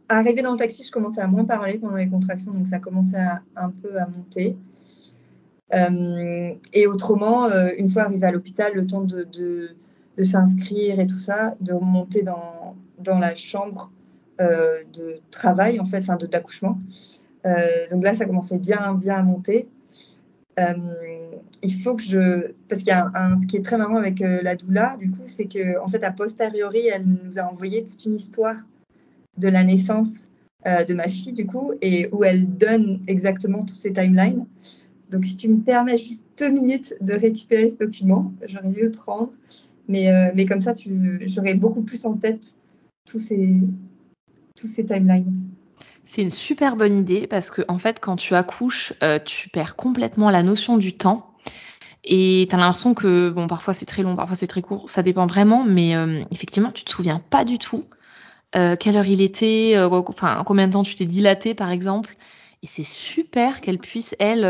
[0.08, 3.24] arrivé dans le taxi, je commençais à moins parler pendant les contractions, donc ça commençait
[3.56, 4.56] un peu à monter.
[5.74, 9.74] Euh, et autrement, une fois arrivé à l'hôpital, le temps de,
[10.22, 12.76] s'inscrire et tout ça, de remonter dans,
[13.18, 13.90] la chambre
[14.38, 16.78] de travail, en fait, enfin d'accouchement.
[17.90, 19.68] Donc là, ça commençait bien, bien à monter.
[20.70, 22.52] Euh, il faut que je.
[22.68, 25.22] Parce qu'il y a un, ce qui est très marrant avec la doula, du coup,
[25.24, 28.56] c'est que en fait, a posteriori, elle nous a envoyé toute une histoire
[29.38, 30.28] de la naissance
[30.64, 34.44] de ma fille, du coup, et où elle donne exactement tous ces timelines.
[35.12, 38.90] Donc, si tu me permets juste deux minutes de récupérer ce document, j'aurais dû le
[38.90, 39.30] prendre.
[39.86, 40.74] Mais, euh, mais comme ça,
[41.26, 42.54] j'aurais beaucoup plus en tête
[43.04, 43.60] tous ces,
[44.56, 45.41] tous ces timelines.
[46.12, 49.76] C'est une super bonne idée parce que en fait, quand tu accouches, euh, tu perds
[49.76, 51.32] complètement la notion du temps.
[52.04, 55.02] Et tu as l'impression que, bon, parfois c'est très long, parfois c'est très court, ça
[55.02, 57.86] dépend vraiment, mais euh, effectivement, tu te souviens pas du tout
[58.52, 62.14] quelle heure il était, enfin, combien de temps tu t'es dilaté, par exemple.
[62.62, 64.44] Et c'est super qu'elle puisse, elle,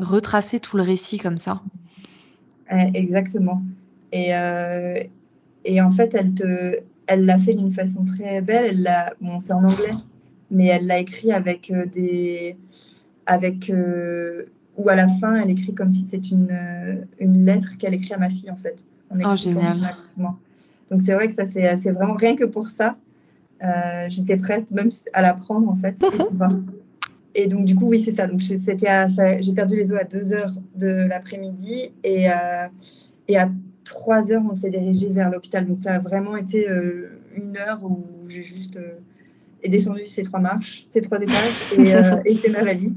[0.00, 1.60] retracer tout le récit comme ça.
[2.94, 3.60] exactement.
[4.12, 5.02] Et, euh,
[5.66, 8.64] et en fait, elle te, elle l'a fait d'une façon très belle.
[8.70, 9.92] Elle l'a, bon, c'est en anglais,
[10.52, 12.56] mais elle l'a écrit avec euh, des,
[13.26, 14.44] avec euh,
[14.76, 18.18] ou à la fin, elle écrit comme si c'était une, une lettre qu'elle écrit à
[18.18, 18.86] ma fille en fait.
[19.10, 19.96] oh génial.
[20.90, 22.96] Donc c'est vrai que ça fait, c'est vraiment rien que pour ça.
[23.64, 25.96] Euh, j'étais prête même à la prendre en fait.
[27.34, 28.26] Et, donc du coup oui c'est ça.
[28.26, 32.68] Donc j'ai perdu les os à 2 heures de l'après-midi et, euh,
[33.26, 33.50] et à
[33.84, 35.66] 3 heures on s'est dirigé vers l'hôpital.
[35.66, 38.78] Donc ça a vraiment été euh, une heure où j'ai juste
[39.68, 41.92] descendu ces trois marches, ces trois étages et,
[42.30, 42.94] et fait ma valise.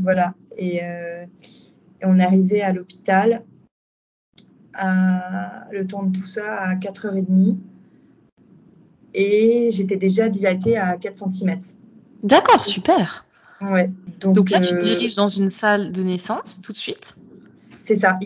[0.00, 0.34] voilà.
[0.56, 3.42] Et, et, on est arrivé à l'hôpital
[4.74, 7.56] le temps de tout ça à 4h30
[9.14, 11.60] et j'étais déjà dilatée à 4 cm.
[12.22, 13.26] D'accord, super.
[13.60, 13.90] Ouais.
[14.20, 17.14] Donc, là, tu te euh, diriges dans une salle de naissance tout de suite?
[17.80, 18.18] C'est ça.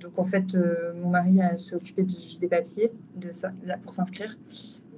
[0.00, 3.92] Donc en fait, euh, mon mari s'est occupé de, des papiers de ça, là, pour
[3.92, 4.38] s'inscrire.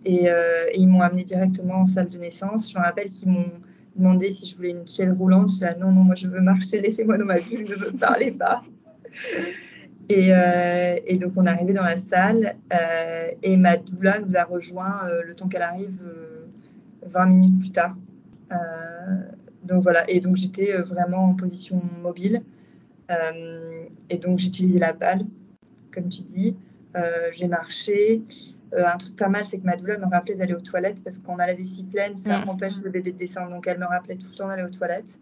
[0.04, 2.72] Et, euh, et, ils m'ont amené directement en salle de naissance.
[2.72, 3.50] Je me rappelle qu'ils m'ont
[3.96, 5.50] demandé si je voulais une chaise roulante.
[5.52, 8.30] Je là, non, non, moi je veux marcher, laissez-moi dans ma bulle, ne me parlez
[8.30, 8.62] pas.
[10.08, 15.06] Et, donc, on est arrivé dans la salle euh, et ma doula nous a rejoint
[15.06, 16.00] euh, le temps qu'elle arrive
[17.06, 17.96] 20 minutes plus tard.
[19.64, 22.42] donc voilà, et donc j'étais vraiment en position mobile.
[24.08, 25.26] et donc j'utilisais la balle,
[25.92, 26.56] comme tu dis.
[27.32, 28.22] j'ai marché.
[28.76, 31.36] Un truc pas mal, c'est que ma doula me rappelait d'aller aux toilettes parce qu'on
[31.36, 32.48] a la vessie pleine, ça mm.
[32.48, 33.50] empêche le bébé de descendre.
[33.50, 35.20] Donc elle me rappelait tout le temps d'aller aux toilettes.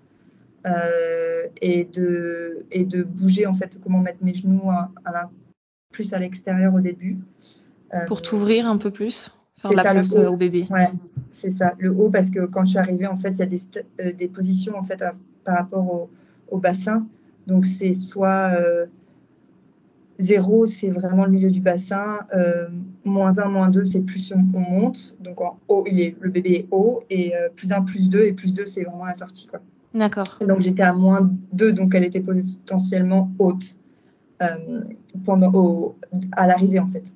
[0.66, 5.30] Euh, et, de, et de bouger en fait comment mettre mes genoux à,
[5.92, 7.18] plus à l'extérieur au début.
[7.94, 9.32] Euh, Pour t'ouvrir un peu plus,
[9.62, 10.66] faire de la place au bébé.
[10.68, 10.90] Ouais,
[11.30, 13.46] c'est ça, le haut parce que quand je suis arrivée en fait il y a
[13.46, 13.60] des,
[14.00, 15.02] euh, des positions en fait
[15.44, 16.10] par rapport au,
[16.50, 17.06] au, bassin.
[17.46, 18.58] Donc c'est soit
[20.18, 22.18] zéro, c'est vraiment le milieu du bassin.
[23.08, 25.16] Moins 1, moins 2, c'est plus on, monte.
[25.20, 27.02] Donc en haut, il est, le bébé est haut.
[27.10, 28.24] Et plus 1, plus 2.
[28.24, 29.46] Et plus 2, c'est vraiment la sortie.
[29.46, 29.60] Quoi.
[29.94, 30.38] D'accord.
[30.46, 33.76] Donc j'étais à moins 2, donc elle était potentiellement haute
[34.42, 34.46] euh,
[35.24, 35.96] pendant, au,
[36.32, 37.14] à l'arrivée en fait.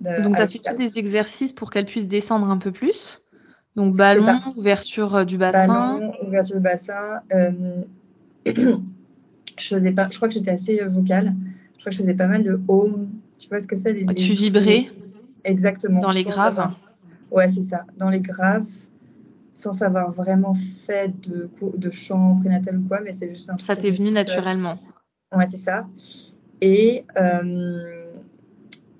[0.00, 3.22] donc tu as fait tous des exercices pour qu'elle puisse descendre un peu plus.
[3.74, 5.98] Donc ballon, ouverture euh, du bassin.
[5.98, 7.20] Ballon, ouverture du bassin.
[7.32, 7.82] Euh,
[8.46, 8.76] je
[9.58, 11.34] faisais pas, je crois que j'étais assez vocale.
[11.74, 13.08] Je crois que je faisais pas mal de home.
[13.38, 14.86] Tu vois ce que c'est Tu vibrais.
[15.44, 16.00] Exactement.
[16.00, 16.72] Dans les graves.
[17.30, 17.84] Ouais, c'est ça.
[17.98, 18.70] Dans les graves
[19.54, 23.76] sans avoir vraiment fait de, de chant prénatal ou quoi, mais c'est juste un Ça
[23.76, 24.78] t'est venu naturellement.
[25.34, 25.86] Ouais, c'est ça.
[26.60, 28.02] Et euh,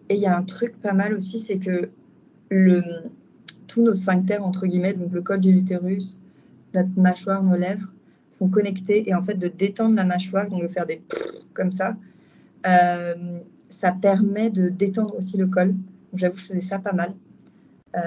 [0.08, 1.88] et il y a un truc pas mal aussi, c'est que
[2.50, 2.82] le,
[3.66, 6.20] tous nos sphincters, entre guillemets, donc le col de l'utérus,
[6.74, 7.88] notre mâchoire, nos lèvres,
[8.30, 9.08] sont connectés.
[9.08, 11.00] Et en fait, de détendre la mâchoire, donc de faire des
[11.54, 11.96] comme ça,
[12.66, 13.38] euh,
[13.70, 15.74] ça permet de détendre aussi le col.
[16.14, 17.14] J'avoue, je faisais ça pas mal.
[17.96, 18.00] Euh,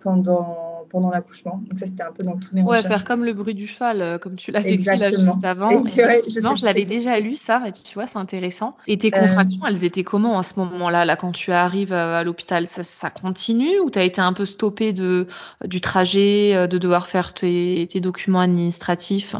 [0.00, 1.62] pendant pendant l'accouchement.
[1.68, 4.02] Donc ça, c'était un peu dans tous mes Ouais, faire comme le bruit du cheval,
[4.02, 5.84] euh, comme tu l'as décrit là juste avant.
[5.84, 8.72] Effectivement, je, l'avais déjà lu ça, et tu vois, c'est intéressant.
[8.86, 12.66] Et tes contractions, elles étaient comment à ce moment-là, là, quand tu arrives à, l'hôpital?
[12.66, 15.26] Ça, ça, continue ou tu as été un peu stoppé de,
[15.64, 19.34] du trajet, euh, de devoir faire tes, tes documents administratifs?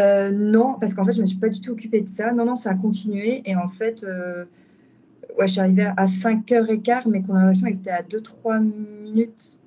[0.00, 2.32] Euh, non, parce qu'en fait, je me suis pas du tout occupée de ça.
[2.32, 3.42] Non, non, ça a continué.
[3.44, 4.46] Et en fait, euh,
[5.38, 9.60] ouais, je suis arrivée à 5h15, mais conversations c'était à 2-3 minutes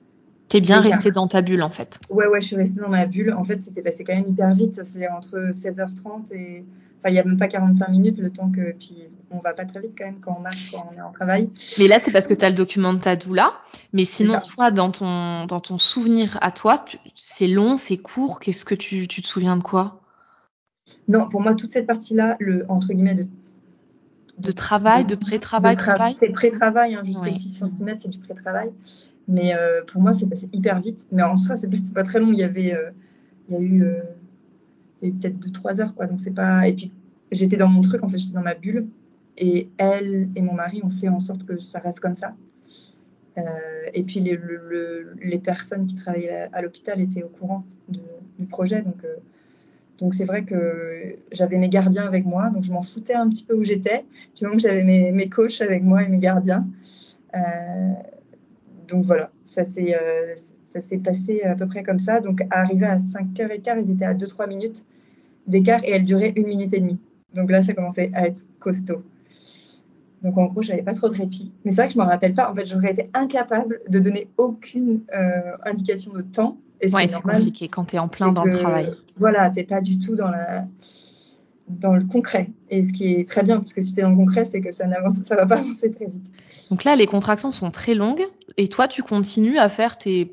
[0.54, 2.00] T'es bien resté dans ta bulle en fait.
[2.12, 3.34] Ouais, ouais, je suis restée dans ma bulle.
[3.34, 4.82] En fait, c'était passé quand même hyper vite.
[4.86, 6.64] C'est entre 16h30 et.
[7.00, 8.74] Enfin, il n'y a même pas 45 minutes le temps que.
[8.74, 11.12] Puis on va pas très vite quand même quand on marche, quand on est en
[11.12, 11.50] travail.
[11.80, 13.54] Mais là, c'est parce que tu as le document de ta doula.
[13.94, 18.40] Mais sinon, toi, dans ton, dans ton souvenir à toi, c'est long, c'est court.
[18.40, 20.02] Qu'est-ce que tu, tu te souviens de quoi?
[21.08, 23.26] Non, pour moi, toute cette partie-là, le entre guillemets, de
[24.38, 25.78] de travail, de, pré-travail,
[26.18, 28.72] C'est pré-travail, hein, jusqu'à 6 cm, c'est du pré-travail.
[29.28, 31.08] Mais euh, pour moi, c'est passé hyper vite.
[31.12, 32.32] Mais en soi, c'est pas, pas très long.
[32.32, 32.92] Il y avait, euh,
[33.48, 34.02] il y a eu, euh,
[35.02, 36.08] peut-être 2-3 heures, quoi.
[36.08, 36.68] Donc c'est pas.
[36.68, 36.92] Et puis
[37.32, 38.88] j'étais dans mon truc, en fait, j'étais dans ma bulle.
[39.38, 42.36] Et elle et mon mari ont fait en sorte que ça reste comme ça.
[43.96, 44.40] et puis les,
[45.24, 48.84] les, personnes qui travaillaient à, l'hôpital étaient au courant du projet.
[48.84, 49.04] Donc
[50.00, 53.44] donc c'est vrai que j'avais mes gardiens avec moi, donc je m'en foutais un petit
[53.44, 54.06] peu où j'étais.
[54.36, 56.68] Du moment que j'avais mes, coachs avec moi et mes gardiens.
[57.36, 57.40] Euh,
[58.88, 60.36] donc voilà, ça s'est euh,
[60.68, 62.20] ça s'est passé à peu près comme ça.
[62.20, 64.84] Donc arrivé à 5h15, ils étaient à 2-3 minutes
[65.48, 67.00] d'écart et elle durait une minute et demie.
[67.34, 69.04] Donc là, ça commençait à être costaud.
[70.24, 71.52] Donc en gros, j'avais pas trop de répit.
[71.64, 72.50] Mais c'est vrai que je m'en rappelle pas.
[72.50, 76.58] En fait, j'aurais été incapable de donner aucune euh, indication de temps.
[76.92, 78.92] Oui, c'est compliqué quand tu es en plein dans le travail.
[79.18, 80.66] Voilà, tu n'es pas du tout dans la
[81.70, 82.50] dans le concret.
[82.70, 84.62] Et ce qui est très bien, parce que si tu es dans le concret, c'est
[84.62, 86.32] que ça n'avance, ça va pas avancer très vite.
[86.70, 88.24] Donc là, les contractions sont très longues,
[88.58, 90.30] et toi, tu continues à faire tes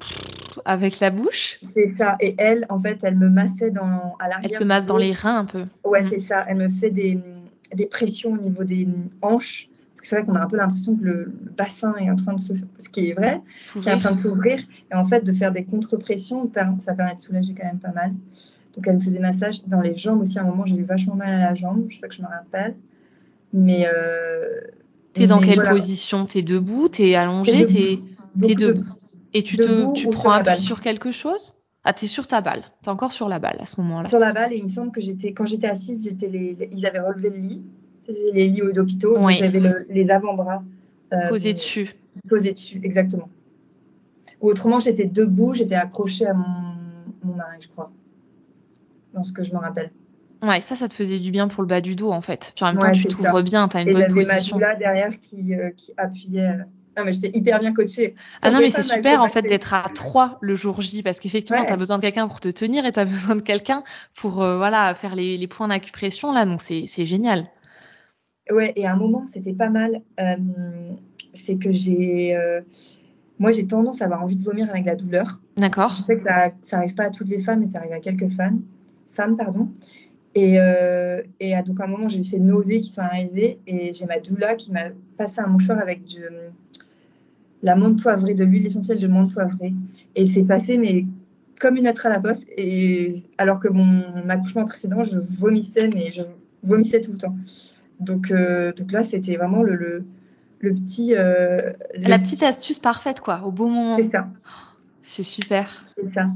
[0.64, 1.58] avec la bouche?
[1.74, 2.16] C'est ça.
[2.20, 4.50] Et elle, en fait, elle me massait dans à l'arrière.
[4.52, 5.64] Elle te masse dans les reins un peu.
[5.84, 6.08] Ouais, mm.
[6.08, 6.44] c'est ça.
[6.48, 7.18] Elle me fait des,
[7.74, 8.88] des pressions au niveau des
[9.22, 9.69] hanches.
[10.02, 12.54] C'est vrai qu'on a un peu l'impression que le, bassin est en train de se,
[12.54, 14.58] ce qui est vrai, qui est en train de s'ouvrir.
[14.90, 18.12] Et en fait, de faire des contre-pressions, ça permet de soulager quand même pas mal.
[18.74, 20.38] Donc, elle me faisait massage dans les jambes aussi.
[20.38, 21.86] À un moment, j'ai eu vachement mal à la jambe.
[21.88, 22.76] Je sais que je me rappelle.
[23.52, 23.86] Mais.
[23.92, 24.60] Euh,
[25.12, 26.24] T'es dans quelle position?
[26.24, 26.88] T'es debout?
[26.88, 27.66] T'es allongé?
[27.66, 27.98] T'es
[28.36, 28.54] debout.
[28.54, 28.84] debout.
[29.32, 31.54] Et tu, te, tu prends appui sur quelque chose?
[31.84, 32.62] Ah, t'es sur ta balle.
[32.82, 34.08] T'es encore sur la balle à ce moment-là.
[34.08, 36.86] Sur la balle, et il me semble que j'étais, quand j'étais assise, j'étais les, ils
[36.86, 37.62] avaient relevé le lit,
[38.08, 39.34] les lits d'hôpitaux, oui.
[39.34, 40.62] j'avais les avant-bras
[41.12, 41.94] euh, posés dessus.
[42.28, 43.28] Posés dessus, exactement.
[44.40, 46.46] Ou autrement, j'étais debout, j'étais accrochée à mon,
[47.24, 47.90] mon mari, je crois,
[49.12, 49.90] dans ce que je me rappelle.
[50.42, 52.52] Ouais, ça, ça te faisait du bien pour le bas du dos, en fait.
[52.54, 54.56] Puis en même temps, tu t'ouvres bien, t'as une bonne position.
[54.56, 56.48] Et j'avais ma derrière qui, euh, qui appuyait.
[56.48, 56.64] Euh,
[56.96, 58.14] non, mais j'étais hyper bien coachée.
[58.42, 61.64] ah non, mais c'est super, en fait, d'être à trois le jour J, parce qu'effectivement,
[61.64, 63.82] tu as besoin de quelqu'un pour te tenir et tu as besoin de quelqu'un
[64.14, 66.46] pour, euh, voilà, faire les, les points d'acupression, là.
[66.46, 67.46] Donc, c'est génial.
[68.52, 70.02] Ouais, et à un moment, c'était pas mal.
[71.34, 72.36] c'est que j'ai.
[73.38, 75.40] moi, j'ai tendance à avoir envie de vomir avec la douleur.
[75.56, 75.94] D'accord.
[75.96, 78.00] Je sais que ça, ça arrive pas à toutes les femmes, mais ça arrive à
[78.00, 78.62] quelques femmes.
[79.12, 79.68] Femmes, pardon.
[80.34, 83.92] Et, euh, et donc, à un moment, j'ai eu ces nausées qui sont arrivées et
[83.94, 86.28] j'ai ma doula qui m'a passé un mouchoir avec de
[87.62, 89.74] la menthe poivrée, de l'huile essentielle de menthe poivrée.
[90.14, 91.06] Et c'est passé, mais
[91.60, 92.46] comme une lettre à la poste.
[92.56, 96.22] Et alors que mon accouchement précédent, je vomissais, mais je
[96.62, 97.36] vomissais tout le temps.
[98.00, 100.04] Donc, euh, donc là, c'était vraiment le, le,
[100.60, 101.14] le petit.
[101.14, 103.96] Euh, la petite astuce parfaite, quoi, au bon moment.
[103.96, 104.28] C'est ça.
[105.02, 105.84] C'est super.
[105.96, 106.26] C'est ça.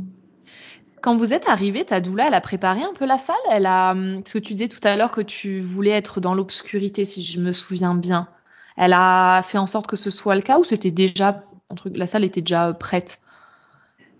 [1.02, 3.36] Quand vous êtes arrivé, ta doula, elle a préparé un peu la salle?
[3.50, 6.34] Elle a, hum, ce que tu disais tout à l'heure que tu voulais être dans
[6.34, 8.28] l'obscurité, si je me souviens bien.
[8.76, 11.44] Elle a fait en sorte que ce soit le cas ou c'était déjà,
[11.84, 13.20] la salle était déjà prête?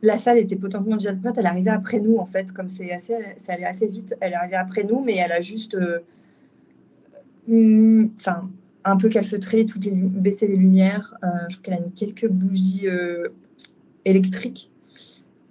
[0.02, 1.36] La salle était potentiellement déjà prête.
[1.38, 4.14] Elle est arrivée après nous, en fait, comme c'est assez, ça allait assez vite.
[4.20, 6.00] Elle est arrivée après nous, mais elle a juste, euh,
[7.48, 8.48] hum, enfin,
[8.84, 11.14] un peu calfeutré, toutes les, baissé les lumières.
[11.22, 13.28] Euh, je crois qu'elle a mis quelques bougies euh,
[14.04, 14.70] électriques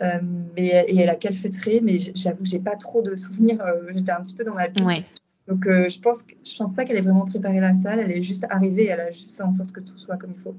[0.01, 0.19] euh,
[0.55, 3.63] mais, et elle a calfeutré, mais j'avoue, j'ai pas trop de souvenirs.
[3.93, 5.03] J'étais un petit peu dans ma bulle.
[5.47, 7.99] Donc, euh, je pense, je pense pas qu'elle ait vraiment préparé la salle.
[7.99, 8.85] Elle est juste arrivée.
[8.87, 10.55] Elle a juste fait en sorte que tout soit comme il faut.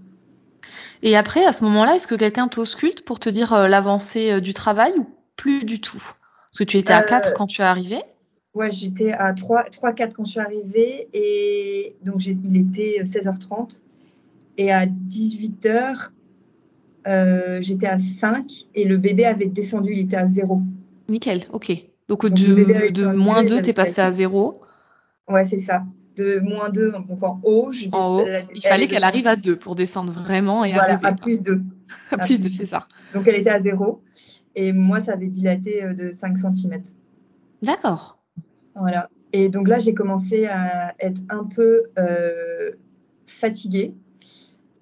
[1.02, 4.92] Et après, à ce moment-là, est-ce que quelqu'un t'ausculte pour te dire l'avancée du travail
[4.96, 5.98] ou plus du tout?
[5.98, 8.02] Parce que tu étais à 4 quand tu es arrivée
[8.54, 11.08] Ouais, j'étais à 3, 3, 4 quand je suis arrivée.
[11.12, 13.80] Et donc, il était 16h30.
[14.56, 16.10] Et à 18h,
[17.06, 20.60] euh, j'étais à 5 et le bébé avait descendu, il était à 0.
[21.08, 21.72] Nickel, ok.
[22.08, 24.60] Donc, de, de moins 2, t'es passé à 0.
[25.28, 25.84] Ouais, c'est ça.
[26.16, 27.72] De moins 2, donc en haut.
[27.72, 31.12] Je en haut, il fallait qu'elle arrive à 2 pour descendre vraiment et voilà, à
[31.12, 31.60] plus 2.
[32.12, 32.86] à plus 2, c'est ça.
[33.14, 34.00] Donc elle était à 0
[34.54, 36.82] et moi, ça avait dilaté euh, de 5 cm.
[37.62, 38.18] D'accord.
[38.74, 39.08] Voilà.
[39.32, 42.70] Et donc là, j'ai commencé à être un peu euh,
[43.26, 43.92] fatiguée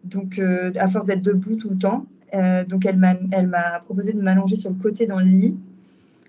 [0.04, 2.04] donc euh, à force d'être debout tout le temps.
[2.34, 5.56] Euh, donc elle m'a, proposé de m'allonger sur le côté dans le lit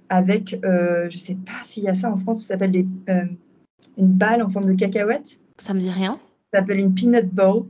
[0.09, 4.49] avec, je sais pas s'il y a ça en France, ça s'appelle une balle en
[4.49, 5.39] forme de cacahuète.
[5.57, 6.19] Ça me dit rien.
[6.53, 7.63] Ça s'appelle une peanut ball.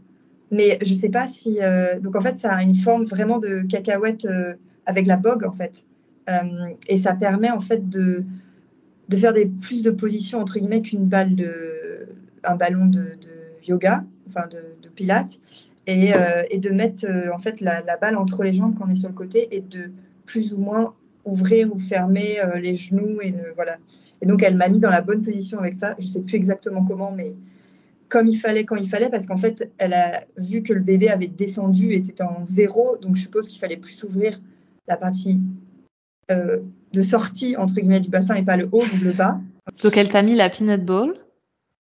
[0.51, 1.59] Mais je sais pas si.
[2.01, 4.27] donc en fait, ça a une forme vraiment de cacahuète
[4.85, 5.83] avec la bogue en fait.
[6.89, 8.25] et ça permet en fait de,
[9.13, 12.07] de faire plus de positions entre guillemets qu'une balle de.
[12.43, 13.17] un ballon de,
[13.65, 15.39] yoga, enfin de, de pilates.
[15.89, 18.95] Euh, et, de mettre euh, en fait la, balle entre les jambes quand on est
[18.95, 19.91] sur le côté et de
[20.25, 20.93] plus ou moins
[21.25, 23.77] ouvrir ou fermer euh, les genoux et voilà.
[24.21, 25.95] Et donc elle m'a mis dans la bonne position avec ça.
[25.99, 27.35] Je sais plus exactement comment, mais
[28.07, 31.09] comme il fallait quand il fallait parce qu'en fait elle a vu que le bébé
[31.09, 34.39] avait descendu et était en zéro, donc je suppose qu'il fallait plus ouvrir
[34.87, 35.41] la partie
[36.29, 39.39] de sortie entre guillemets du bassin et pas le haut, donc le bas.
[39.83, 41.13] Donc elle t'a mis la peanut ball.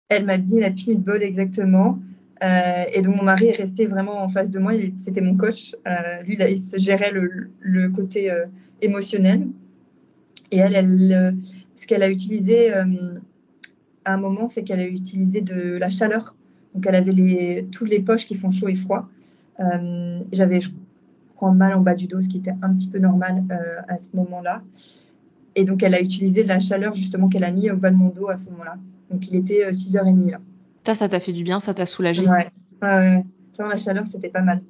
[0.10, 2.00] Elle m'a mis la peanut ball exactement.
[2.44, 5.76] Euh, et donc mon mari est resté vraiment en face de moi, c'était mon coach.
[5.88, 8.46] Euh, lui, il se gérait le, côté euh,
[8.82, 9.48] émotionnel.
[10.52, 11.36] Et elle, elle
[11.76, 16.36] ce qu'elle a utilisé à un moment, c'est qu'elle a utilisé de la chaleur.
[16.74, 19.10] Donc elle avait les, toutes les poches qui font chaud et froid.
[20.32, 20.60] J'avais,
[21.38, 23.44] crois, mal en bas du dos, ce qui était un petit peu normal
[23.88, 24.62] à ce moment-là.
[25.56, 28.10] Et donc elle a utilisé la chaleur justement qu'elle a mis au bas de mon
[28.10, 28.78] dos à ce moment-là.
[29.10, 30.40] Donc il était 6h30 là.
[30.86, 32.28] Ça, ça t'a fait du bien, ça t'a soulagé?
[32.28, 33.24] Ouais.
[33.54, 34.62] Sans la chaleur, c'était pas mal.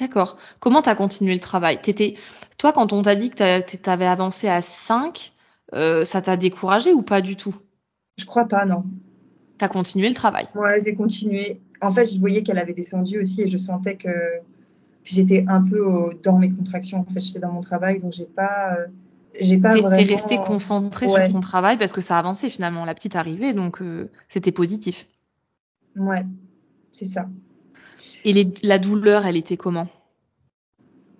[0.00, 0.38] D'accord.
[0.60, 1.80] Comment tu as continué le travail?
[1.82, 2.14] T'étais...
[2.56, 5.32] Toi, quand on t'a dit que tu avais avancé à 5,
[5.74, 7.54] euh, ça t'a découragé ou pas du tout?
[8.16, 8.84] Je crois pas, non.
[9.58, 10.48] Tu as continué le travail?
[10.54, 11.60] Ouais, j'ai continué.
[11.80, 14.08] En fait, je voyais qu'elle avait descendu aussi et je sentais que
[15.08, 17.00] j'étais un peu dans mes contractions.
[17.00, 18.76] En fait, j'étais dans mon travail, donc j'ai pas.
[18.78, 18.86] Euh,
[19.40, 19.96] j'ai pas vraiment.
[19.96, 22.84] T'es resté concentré sur ton travail parce que ça avançait finalement.
[22.84, 25.08] La petite arrivée, donc euh, c'était positif.
[25.96, 26.24] Ouais.
[26.92, 27.28] c'est ça.
[28.24, 29.88] Et les, la douleur, elle était comment?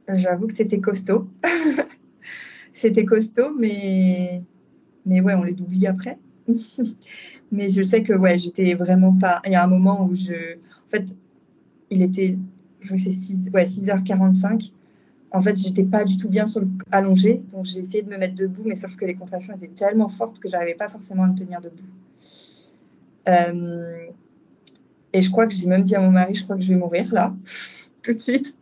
[0.09, 1.29] J'avoue que c'était costaud.
[2.73, 4.43] c'était costaud, mais,
[5.05, 6.19] mais ouais, on les oublie après.
[7.53, 9.43] mais je sais que ouais, j'étais vraiment pas.
[9.45, 10.55] Il y a un moment où je.
[10.55, 11.17] En fait,
[11.91, 12.39] il était.
[12.81, 14.73] Je sais, 6, ouais, 6h45.
[15.31, 18.17] En fait, j'étais pas du tout bien sur le, allongée, donc j'ai essayé de me
[18.17, 21.27] mettre debout, mais sauf que les contractions étaient tellement fortes que j'arrivais pas forcément à
[21.27, 21.85] me tenir debout.
[23.29, 24.07] Euh,
[25.13, 26.79] et je crois que j'ai même dit à mon mari, je crois que je vais
[26.79, 27.35] mourir là,
[28.03, 28.57] tout de suite.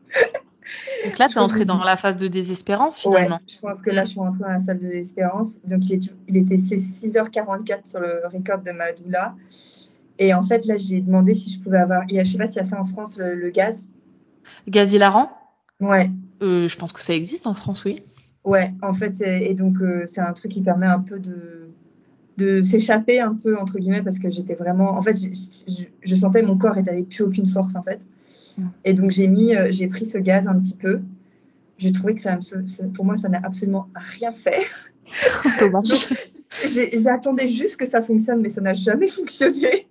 [1.04, 3.36] Donc là, tu es entrée dans la phase de désespérance finalement.
[3.36, 5.48] Ouais, je pense que là, je suis entrée dans la salle de désespérance.
[5.64, 9.34] Donc il, était 6h44 sur le record de ma doula.
[10.18, 12.02] Et en fait, là, j'ai demandé si je pouvais avoir.
[12.08, 13.86] Je sais pas s'il y a ça en France, le, gaz.
[14.68, 15.30] Gaz hilarant
[15.80, 16.10] Ouais.
[16.42, 18.02] Euh, je pense que ça existe en France, oui.
[18.44, 21.68] Ouais, en fait, et, donc euh, c'est un truc qui permet un peu de,
[22.36, 26.42] de s'échapper un peu entre guillemets parce que j'étais vraiment en fait je, je, sentais
[26.42, 28.06] mon corps n'avait plus aucune force en fait.
[28.84, 31.00] Et donc j'ai mis euh, j'ai pris ce gaz un petit peu.
[31.78, 32.38] J'ai trouvé que ça,
[32.94, 34.64] pour moi ça n'a absolument rien fait.
[36.92, 39.88] J'attendais juste que ça fonctionne mais ça n'a jamais fonctionné.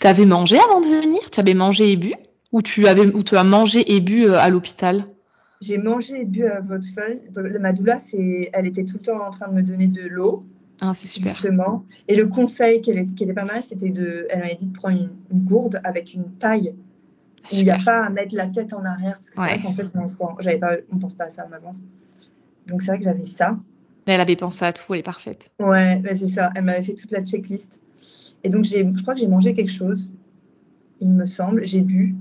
[0.00, 1.30] Tu avais mangé avant de venir?
[1.30, 2.14] Tu avais mangé et bu?
[2.54, 5.06] Ou tu avais ou tu as mangé et bu euh, à l'hôpital
[5.60, 7.20] j'ai mangé et bu à l'hôpital
[7.60, 10.44] ma doula c'est elle était tout le temps en train de me donner de l'eau
[10.80, 11.32] ah, c'est super.
[11.32, 11.84] Justement.
[12.08, 14.26] Et le conseil qui était pas mal, c'était de.
[14.30, 16.74] Elle m'avait dit de prendre une, gourde avec une taille
[17.52, 19.14] où il n'y a pas à mettre la tête en arrière.
[19.14, 21.80] Parce que c'est vrai qu'en fait, on on pense pas à ça en avance.
[22.66, 23.56] Donc c'est vrai que j'avais ça.
[24.06, 25.50] Elle avait pensé à tout, elle est parfaite.
[25.58, 26.50] Ouais, c'est ça.
[26.54, 27.80] Elle m'avait fait toute la checklist.
[28.42, 30.12] Et donc, je crois que j'ai mangé quelque chose,
[31.00, 31.64] il me semble.
[31.64, 32.14] J'ai bu.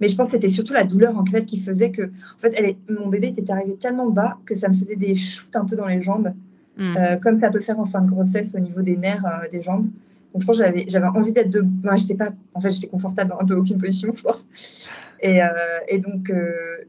[0.00, 2.02] Mais je pense que c'était surtout la douleur en fait qui faisait que.
[2.02, 5.54] En fait, elle mon bébé était arrivé tellement bas que ça me faisait des shoots
[5.56, 6.32] un peu dans les jambes.
[6.76, 6.96] Mm.
[6.96, 9.62] Euh, comme ça peut faire en fin de grossesse au niveau des nerfs euh, des
[9.62, 9.88] jambes.
[10.32, 12.86] Donc je pense que j'avais, j'avais envie d'être de, enfin, j'étais pas, en fait j'étais
[12.86, 14.88] confortable dans un peu aucune position, je pense.
[15.20, 15.48] Et, euh,
[15.88, 16.30] et donc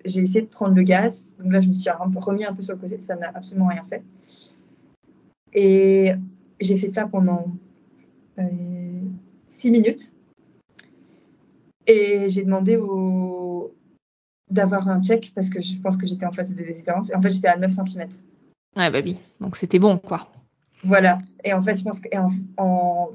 [0.05, 1.33] j'ai essayé de prendre le gaz.
[1.39, 3.31] Donc là je me suis un peu remis un peu sur le côté, ça n'a
[3.33, 4.03] absolument rien fait.
[5.53, 6.11] Et
[6.59, 7.47] j'ai fait ça pendant
[9.47, 10.11] six minutes.
[11.89, 13.73] Et j'ai demandé au...
[14.49, 17.09] d'avoir un check parce que je pense que j'étais en phase de désespérance.
[17.09, 18.09] Et en fait j'étais à 9 cm.
[18.77, 19.17] Ouais, bah oui.
[19.39, 20.27] Donc c'était bon, quoi.
[20.83, 21.17] Voilà.
[21.43, 23.09] Et en fait, je pense qu'en en,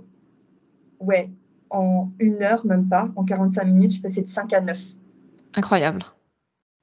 [1.01, 1.31] ouais,
[1.71, 4.79] en une heure, même pas, en 45 minutes, je passais de 5 à 9.
[5.55, 6.05] Incroyable.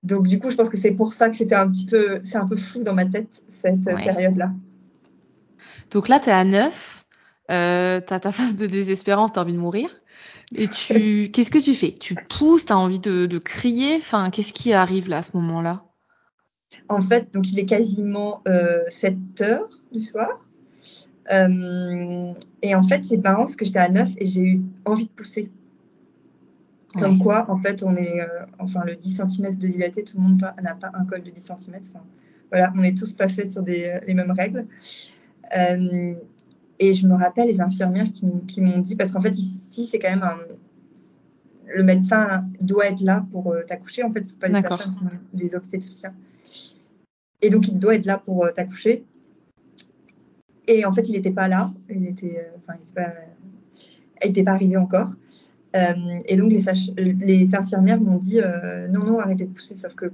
[0.03, 2.37] Donc du coup, je pense que c'est pour ça que c'était un petit peu, c'est
[2.37, 4.51] un peu flou dans ma tête cette période-là.
[5.91, 7.05] Donc là, tu es à 9,
[7.51, 10.00] euh, tu as ta phase de désespérance, tu as envie de mourir.
[10.55, 11.91] Et tu, qu'est-ce que tu fais?
[11.91, 13.95] Tu pousses, tu as envie de, de crier?
[13.97, 15.83] Enfin, qu'est-ce qui arrive là à ce moment-là?
[16.89, 20.29] En fait, donc il est quasiment euh, 7 heures du soir.
[21.31, 25.05] Euh, et en fait, c'est marrant parce que j'étais à 9 et j'ai eu envie
[25.05, 25.49] de pousser.
[26.99, 28.27] Comme quoi, en fait, on est, euh,
[28.59, 31.53] enfin, le 10 cm de dilaté, tout le monde n'a pas un col de 10
[31.57, 31.79] cm.
[32.49, 34.65] voilà, on est tous pas faits sur des, les mêmes règles.
[35.57, 36.13] Euh,
[36.83, 40.09] et je me rappelle les infirmières qui, m'ont dit, parce qu'en fait, ici, c'est quand
[40.09, 40.37] même un,
[41.75, 44.03] le médecin doit être là pour t'accoucher.
[44.03, 46.13] En fait, c'est pas des sages c'est des obstétriciens.
[47.43, 49.03] Et donc, il doit être là pour euh, t'accoucher.
[50.67, 51.71] Et en fait, il n'était pas là.
[51.87, 52.79] Il était, euh, enfin,
[54.23, 55.13] n'était pas, arrivé encore.
[55.75, 55.93] Euh,
[56.25, 58.39] et donc, les, les infirmières m'ont dit
[58.89, 59.75] non, non, arrêtez de pousser.
[59.75, 60.11] Sauf que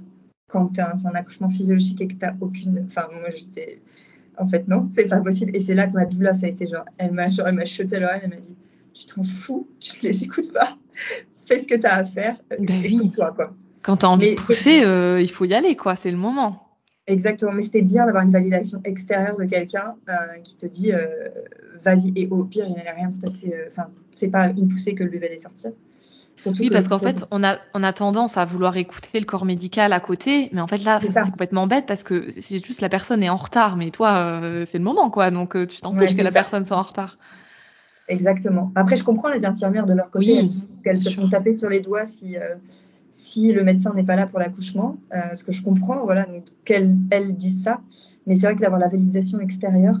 [0.48, 2.84] quand tu as un, accouchement physiologique et que tu n'as aucune.
[2.86, 3.80] Enfin, moi, j'étais.
[4.38, 5.54] En fait, non, c'est pas possible.
[5.54, 7.64] Et c'est là que ma doula, ça a été genre, elle m'a, genre, elle m'a
[7.64, 8.56] chuté l'oreille, elle m'a dit
[8.94, 10.76] Tu t'en fous, tu ne les écoutes pas.
[11.46, 12.36] Fais ce que tu as à faire.
[12.58, 13.12] Ben oui.
[13.14, 13.34] Quoi.
[13.82, 14.82] Quand tu as envie de pousser,
[15.20, 15.96] il faut y aller, quoi.
[15.96, 16.68] C'est le moment.
[17.08, 21.06] Exactement, mais c'était bien d'avoir une validation extérieure de quelqu'un euh, qui te dit euh,
[21.82, 23.50] vas-y, et au pire, il n'allait rien se passer.
[23.54, 25.72] Euh, enfin, c'est pas une poussée que le bébé allait sortir.
[26.46, 29.92] Oui, parce qu'en fait, on a, on a tendance à vouloir écouter le corps médical
[29.92, 33.22] à côté, mais en fait, là, c'est complètement bête parce que c'est juste la personne
[33.22, 35.30] est en retard, mais toi, c'est le moment, quoi.
[35.30, 37.18] Donc, tu t'en fiches que la personne soit en retard.
[38.08, 38.72] Exactement.
[38.74, 40.46] Après, je comprends les infirmières de leur côté,
[40.84, 42.36] qu'elles se font taper sur les doigts si
[43.28, 46.44] si le médecin n'est pas là pour l'accouchement, euh, ce que je comprends, voilà, donc
[46.64, 47.80] qu'elle elle dise ça,
[48.26, 50.00] mais c'est vrai que d'avoir la validation extérieure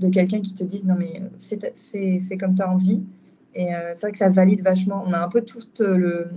[0.00, 1.58] de quelqu'un qui te dise non mais fais,
[1.92, 3.02] fais, fais comme tu as envie,
[3.54, 5.04] et euh, c'est vrai que ça valide vachement.
[5.06, 6.28] On a un peu toutes le,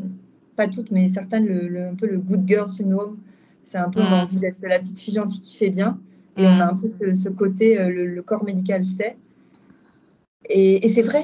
[0.56, 3.18] pas toutes, mais certaines, le, un peu le good girl syndrome.
[3.66, 4.14] C'est un peu, a mm.
[4.14, 6.00] envie d'être la petite fille gentille qui fait bien,
[6.38, 6.70] et on a mm.
[6.70, 9.18] un peu ce, côté, euh, le, corps médical sait,
[10.50, 11.24] et, c'est vrai,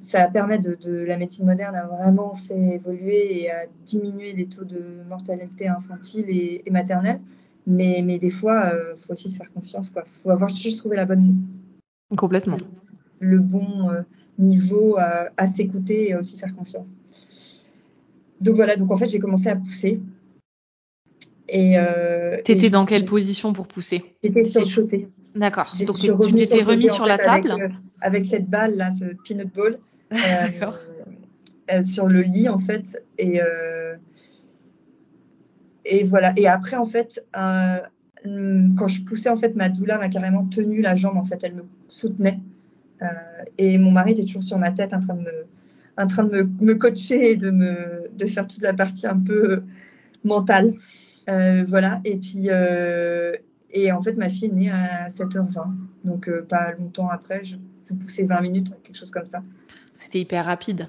[0.00, 4.64] ça permet de, la médecine moderne a vraiment fait évoluer et à diminuer les taux
[4.64, 7.20] de mortalité infantile et, maternelle.
[7.66, 9.92] Mais, mais, des fois, il euh, faut aussi se faire confiance.
[9.94, 11.36] Il faut avoir juste trouvé la bonne.
[12.16, 12.58] Complètement.
[13.20, 14.02] Le, bon euh,
[14.38, 16.94] niveau à, s'écouter et à aussi faire confiance.
[18.40, 20.00] donc voilà, donc en fait, j'ai commencé à pousser.
[21.48, 24.02] Et euh, t'étais dans quelle position pour pousser?
[24.22, 25.08] J'étais sur le côté.
[25.34, 25.72] D'accord.
[25.86, 27.72] Donc tu t'étais remis sur la table?
[28.00, 29.78] avec, cette balle là, ce peanut ball.
[31.72, 33.40] Euh, sur le lit en fait et
[35.84, 36.32] et voilà.
[36.36, 40.96] Et après en fait, quand je poussais en fait, ma doula m'a carrément tenu la
[40.96, 42.40] jambe en fait, elle me soutenait.
[43.58, 45.46] Et mon mari était toujours sur ma tête en train de me
[45.98, 49.62] en train de me, coacher et de, me, de faire toute la partie un peu
[50.24, 50.74] mentale.
[51.28, 53.36] Euh, voilà, et puis, euh,
[53.70, 55.66] et en fait, ma fille est née à 7h20,
[56.04, 57.56] donc euh, pas longtemps après, je,
[57.88, 59.42] je poussais 20 minutes, quelque chose comme ça.
[59.94, 60.88] C'était hyper rapide.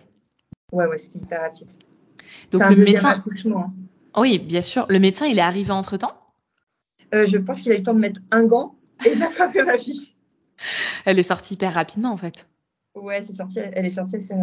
[0.71, 1.69] Ouais, ouais, c'était hyper rapide.
[2.51, 3.23] Donc le médecin.
[3.55, 3.73] Hein.
[4.17, 4.87] Oui, bien sûr.
[4.89, 6.13] Le médecin, il est arrivé entre temps
[7.11, 10.12] Je pense qu'il a eu le temps de mettre un gant et d'attraper ma fille.
[11.05, 12.45] Elle est sortie hyper rapidement, en fait.
[12.95, 14.35] Ouais, c'est sorti, elle est sortie assez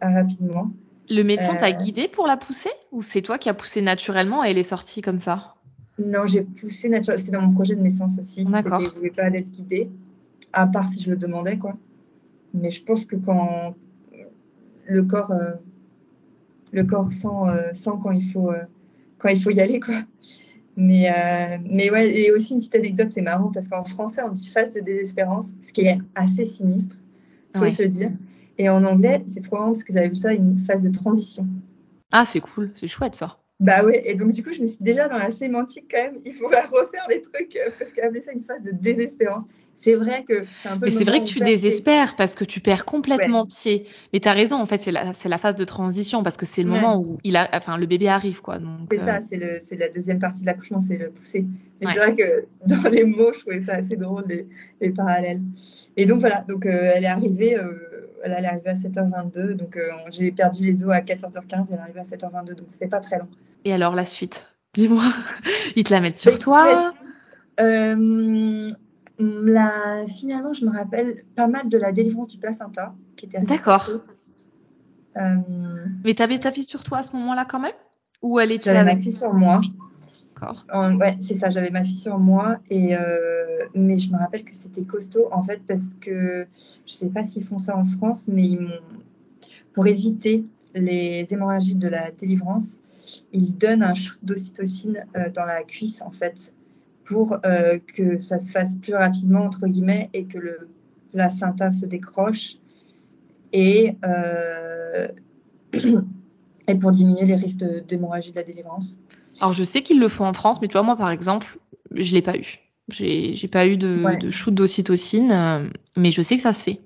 [0.00, 0.72] rapidement.
[1.08, 4.44] Le médecin t'a euh, guidé pour la pousser ou c'est toi qui as poussé naturellement
[4.44, 5.54] et elle est sortie comme ça?
[5.98, 7.24] Non, j'ai poussé naturellement.
[7.24, 8.44] C'était dans mon projet de naissance aussi.
[8.44, 8.80] D'accord.
[8.80, 9.88] Je ne voulais pas être guidée,
[10.52, 11.76] à part si je le demandais, quoi.
[12.54, 13.74] Mais je pense que quand
[14.86, 15.52] le corps, euh,
[16.72, 18.52] le corps sent, euh, sent, quand il faut,
[19.18, 20.02] quand il faut y aller, quoi.
[20.76, 21.10] Mais,
[21.68, 24.72] mais ouais, et aussi une petite anecdote, c'est marrant parce qu'en français, on dit phase
[24.74, 26.96] de désespérance, ce qui est assez sinistre
[27.58, 28.10] faut se le dire.
[28.58, 31.46] Et en anglais, c'est trop marrant parce que j'avais vu ça, une phase de transition.
[32.10, 33.38] Ah, c'est cool, c'est chouette ça.
[33.60, 36.18] Bah ouais, et donc du coup, je me suis déjà dans la sémantique quand même,
[36.24, 39.44] il faut refaire les trucs euh, parce qu'appeler ça une phase de désespérance,
[39.82, 40.86] c'est vrai que c'est un peu.
[40.86, 43.86] Mais c'est vrai que tu désespères parce que tu perds complètement pied.
[44.12, 46.62] Mais tu as raison, en fait, c'est la, la, phase de transition parce que c'est
[46.62, 48.58] le moment où il a, enfin, le bébé arrive, quoi.
[48.90, 51.44] C'est ça, euh, c'est la deuxième partie de l'accouchement, c'est le pousser.
[51.80, 54.46] Mais c'est vrai que dans les mots, je trouvais ça assez drôle, les,
[54.80, 55.40] les parallèles.
[55.96, 57.56] Et donc voilà, donc euh, elle est arrivée.
[57.56, 59.76] Euh, elle est arrivée à 7h22, donc
[60.10, 63.00] j'ai perdu les os à 14h15 elle est arrivée à 7h22, donc ça fait pas
[63.00, 63.26] très long.
[63.64, 64.46] Et alors la suite?
[64.74, 65.02] Dis-moi,
[65.74, 66.92] ils te la mettent sur toi?
[67.60, 68.68] euh,
[69.22, 73.46] la, finalement, je me rappelle pas mal de la délivrance du placenta, qui était assez
[73.46, 73.90] D'accord.
[75.16, 75.36] Euh,
[76.04, 77.74] Mais tu avais ta fille sur toi à ce moment-là quand même?
[78.22, 79.60] Ou elle était J'avais ma fille sur moi.
[80.34, 80.64] D'accord.
[80.98, 82.58] ouais, c'est ça, j'avais ma fille sur moi.
[82.70, 86.46] Et, euh, mais je me rappelle que c'était costaud, en fait, parce que
[86.86, 88.80] je sais pas s'ils font ça en France, mais ils m'ont.
[89.74, 90.44] Pour éviter
[90.74, 92.78] les hémorragies de la délivrance,
[93.32, 96.52] ils donnent un shoot d'ocytocine euh, dans la cuisse, en fait,
[97.12, 100.68] pour euh, que ça se fasse plus rapidement, entre guillemets, et que le
[101.12, 102.56] placenta se décroche.
[103.52, 105.08] Et, euh,
[106.68, 108.98] et pour diminuer les risques d'hémorragie de, la délivrance.
[109.40, 111.58] Alors, je sais qu'ils le font en France, mais tu vois, moi, par exemple,
[111.90, 112.60] je ne l'ai pas eu.
[112.88, 116.80] J'ai pas eu de, de shoot d'ocytocine, euh, mais je sais que ça se fait.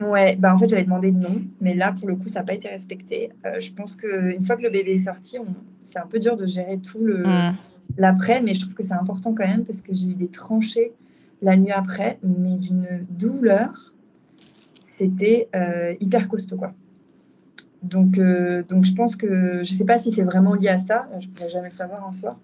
[0.00, 2.54] Ouais, bah en fait, j'avais demandé non, mais là, pour le coup, ça n'a pas
[2.54, 3.30] été respecté.
[3.58, 5.38] je pense qu'une fois que le bébé est sorti,
[5.82, 7.56] c'est un peu dur de gérer tout le, mmh
[7.96, 10.92] l'après, mais je trouve que c'est important quand même parce que j'ai eu des tranchées
[11.42, 13.94] la nuit après, mais d'une douleur.
[14.86, 16.72] C'était euh, hyper costaud, quoi.
[17.82, 21.08] Donc, euh, donc je pense que je sais pas si c'est vraiment lié à ça,
[21.20, 22.38] je pourrais jamais le savoir en soi,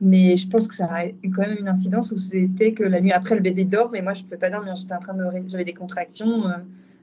[0.00, 3.00] mais je pense que ça a eu quand même une incidence où c'était que la
[3.00, 5.14] nuit après le bébé dort, mais moi je ne pouvais pas dormir, j'étais en train
[5.14, 6.58] de j'avais des contractions euh,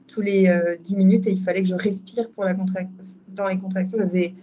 [0.08, 0.48] tous les
[0.82, 2.56] 10 minutes et il fallait que je respire pour la.
[3.28, 4.34] Dans les contractions, ça faisait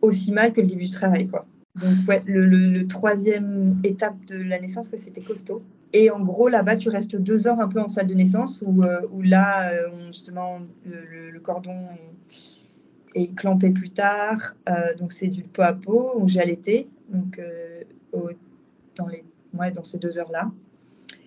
[0.00, 1.46] aussi mal que le début du travail, quoi.
[1.76, 5.62] Donc, ouais, le, troisième étape de la naissance, c'était costaud.
[5.92, 8.84] Et en gros, là-bas, tu restes deux heures un peu en salle de naissance où,
[8.84, 11.88] euh, où là, euh, justement, le, cordon
[13.14, 14.54] est, clampé plus tard.
[14.68, 16.88] Euh, donc, c'est du pot à pot où j'ai allaité.
[17.08, 17.40] Donc,
[18.96, 20.50] dans, les, ouais, dans ces deux heures-là.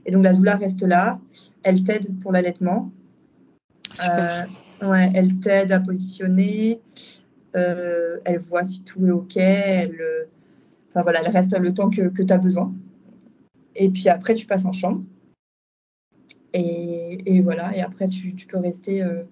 [0.06, 1.20] Et donc, la douleur reste là.
[1.64, 2.90] Elle t'aide pour l'allaitement.
[4.00, 6.80] ouais, elle t'aide à positionner.
[7.54, 9.38] elle voit si tout est OK.
[9.38, 10.28] Elle
[11.04, 12.74] voilà, elle reste le temps que, tu as besoin.
[13.76, 15.04] Et puis après, tu passes en chambre.
[16.54, 19.04] Et, voilà, et après, tu, peux rester.
[19.04, 19.24] Euh,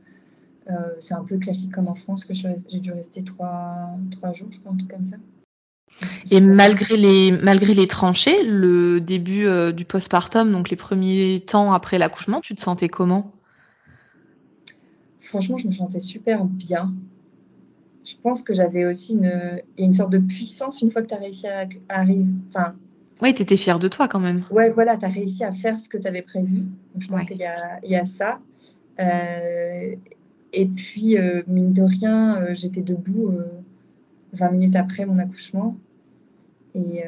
[0.69, 3.97] euh, c'est un peu classique comme en France que j'ai dû rester trois,
[4.33, 5.17] jours, je crois, un truc comme ça.
[6.31, 11.73] Et malgré les, malgré les tranchées, le début euh, du postpartum, donc les premiers temps
[11.73, 13.31] après l'accouchement, tu te sentais comment?
[15.21, 16.93] Franchement, je me sentais super bien
[18.05, 21.19] je pense que j'avais aussi une, une sorte de puissance une fois que tu as
[21.19, 22.25] réussi à, arriver.
[22.49, 22.75] Enfin,
[23.21, 24.43] oui, tu étais fière de toi quand même.
[24.51, 26.65] Ouais, voilà, tu as réussi à faire ce que tu avais prévu.
[26.93, 28.39] Donc, je pense qu'il y a, y a, ça.
[28.99, 29.95] Euh,
[30.53, 33.33] et puis, euh, mine de rien, euh, j'étais debout
[34.33, 35.77] 20 minutes après mon accouchement.
[36.75, 37.03] Et,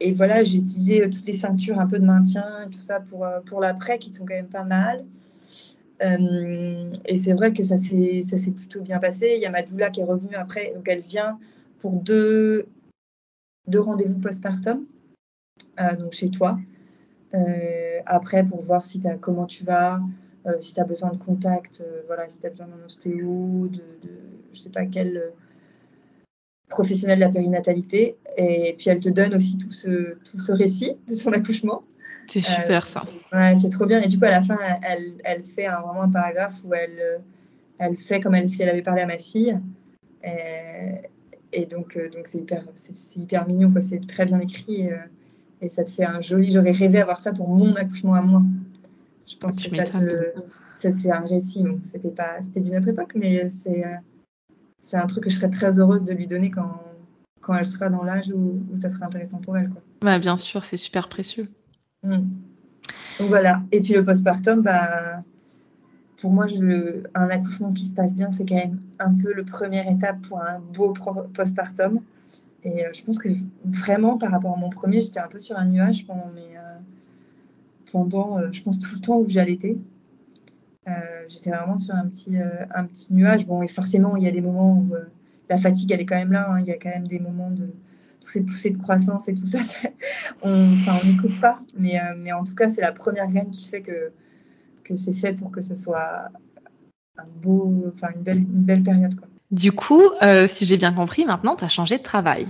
[0.00, 3.24] et voilà, j'ai utilisé toutes les ceintures un peu de maintien et tout ça pour,
[3.46, 5.04] pour l'après qui sont quand même pas mal.
[6.00, 9.32] Et c'est vrai que ça s'est plutôt bien passé.
[9.36, 11.38] Il y a ma doula qui est revenue après, donc elle vient
[11.80, 12.66] pour deux,
[13.74, 14.86] rendez-vous postpartum,
[15.98, 16.58] donc chez toi.
[18.04, 18.84] après, pour voir
[19.20, 20.00] comment tu vas,
[20.60, 24.14] si tu as besoin de contact, voilà, si tu as besoin d'un ostéo, de, de,
[24.52, 25.32] je sais pas quel
[26.68, 28.16] professionnelle de la périnatalité.
[28.36, 31.84] Et puis elle te donne aussi tout ce récit de son accouchement.
[32.40, 33.04] C'est super ça.
[33.32, 34.02] Euh, ouais, c'est trop bien.
[34.02, 37.20] Et du coup, à la fin, elle, elle fait un, vraiment un paragraphe où elle,
[37.78, 39.58] elle fait comme elle, si elle avait parlé à ma fille.
[40.22, 40.92] Et,
[41.52, 43.72] et donc, euh, donc c'est hyper, c'est, hyper mignon.
[43.72, 43.82] Quoi.
[43.82, 44.90] C'est très bien écrit.
[44.90, 44.96] Euh,
[45.62, 46.50] et ça te fait un joli.
[46.50, 48.42] J'aurais rêvé avoir ça pour mon accouchement à moi.
[49.26, 50.32] Je pense que ça, te,
[50.74, 51.62] ça, c'est un récit.
[51.62, 53.84] Donc, c'était pas, c'était d'une autre époque, mais c'est
[54.86, 56.80] c'est un truc que je serais très heureuse de lui donner quand,
[57.40, 59.68] quand elle sera dans l'âge où, ça sera intéressant pour elle.
[59.68, 59.82] Quoi.
[60.00, 61.48] Bah, bien sûr, c'est super précieux.
[62.06, 62.28] Mm.
[63.18, 63.60] Donc voilà.
[63.72, 65.22] Et puis le postpartum, bah,
[66.20, 66.46] pour moi,
[67.14, 70.40] un accouchement qui se passe bien, c'est quand même un peu le première étape pour
[70.40, 70.94] un beau
[71.34, 72.00] postpartum.
[72.64, 73.28] Et euh, je pense que
[73.64, 76.78] vraiment, par rapport à mon premier, j'étais un peu sur un nuage pendant euh,
[77.92, 79.76] pendant, euh, je pense, tout le temps où j'allaitais.
[81.28, 82.36] J'étais vraiment sur un petit,
[82.72, 83.44] un petit nuage.
[83.44, 84.94] Bon, et forcément, il y a des moments où
[85.50, 86.48] la fatigue, elle est quand même là.
[86.48, 86.60] Hein.
[86.60, 87.68] Il y a quand même des moments de
[88.26, 89.58] toutes ces poussées de croissance et tout ça.
[90.42, 90.68] on
[91.04, 91.60] n'écoute pas.
[91.78, 94.12] Mais, mais en tout cas, c'est la première graine qui fait que,
[94.84, 96.28] que c'est fait pour que ce soit
[97.18, 99.14] un beau, enfin, une, belle, une belle période.
[99.14, 99.28] Quoi.
[99.50, 100.02] Du coup,
[100.48, 102.48] si j'ai bien compris, maintenant, tu as changé de travail.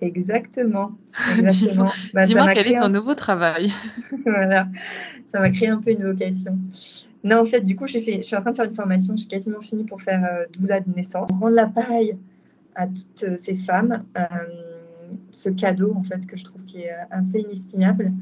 [0.00, 0.92] Exactement.
[1.38, 1.92] Exactement.
[2.14, 3.72] Bah, Dis-moi quel est ton nouveau travail.
[4.24, 4.68] voilà.
[5.32, 6.58] Ça m'a créé un peu une vocation.
[7.24, 9.16] Non, en fait, du coup, fait, je suis en train de faire une formation.
[9.16, 11.28] J'ai quasiment fini pour faire euh, doula de naissance.
[11.32, 12.16] Rendre l'appareil
[12.76, 14.24] à toutes euh, ces femmes, euh,
[15.30, 18.12] ce cadeau, en fait, que je trouve qui est assez inestimable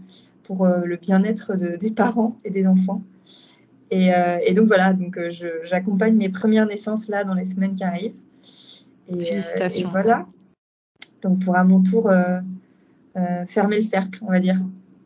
[0.43, 3.03] pour le bien-être des parents et des enfants.
[3.91, 4.13] Et,
[4.55, 5.19] donc voilà, donc
[5.63, 8.13] j'accompagne mes premières naissances là dans les semaines qui arrivent.
[9.09, 9.89] Et, Félicitations.
[9.89, 10.27] et voilà.
[11.23, 12.11] Donc pour à mon tour
[13.47, 14.61] fermer le cercle, on va dire.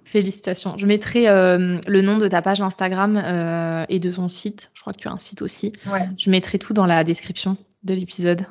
[0.09, 0.79] Félicitations.
[0.79, 4.71] Je mettrai euh, le nom de ta page Instagram euh, et de ton site.
[4.73, 5.71] Je crois que tu as un site aussi.
[5.87, 6.09] Ouais.
[6.17, 8.47] Je mettrai tout dans la description de l'épisode.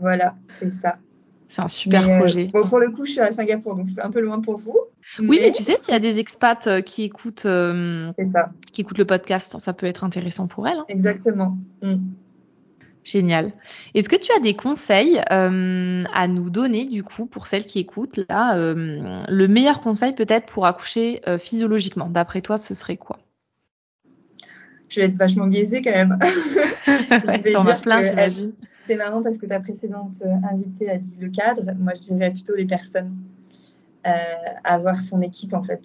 [0.00, 0.98] Voilà, c'est ça.
[1.48, 2.44] C'est un super euh, projet.
[2.52, 4.78] bon, pour le coup, je suis à Singapour, donc c'est un peu loin pour vous.
[5.18, 7.46] Oui, mais, tu sais, s'il y a des expats qui écoutent,
[8.72, 10.78] qui écoutent le podcast, ça peut être intéressant pour elles.
[10.78, 10.84] Hein.
[10.88, 11.56] Exactement.
[11.82, 11.96] Mm.
[13.08, 13.52] Génial.
[13.94, 17.78] Est-ce que tu as des conseils euh, à nous donner du coup pour celles qui
[17.78, 22.98] écoutent là euh, Le meilleur conseil peut-être pour accoucher euh, physiologiquement, d'après toi, ce serait
[22.98, 23.18] quoi?
[24.88, 26.18] Je vais être vachement biaisée quand même.
[27.52, 28.52] T'en as plein, j'imagine.
[28.86, 31.72] C'est marrant parce que ta précédente invitée a dit le cadre.
[31.78, 33.14] Moi, je dirais plutôt les personnes.
[34.64, 35.82] avoir son équipe en fait.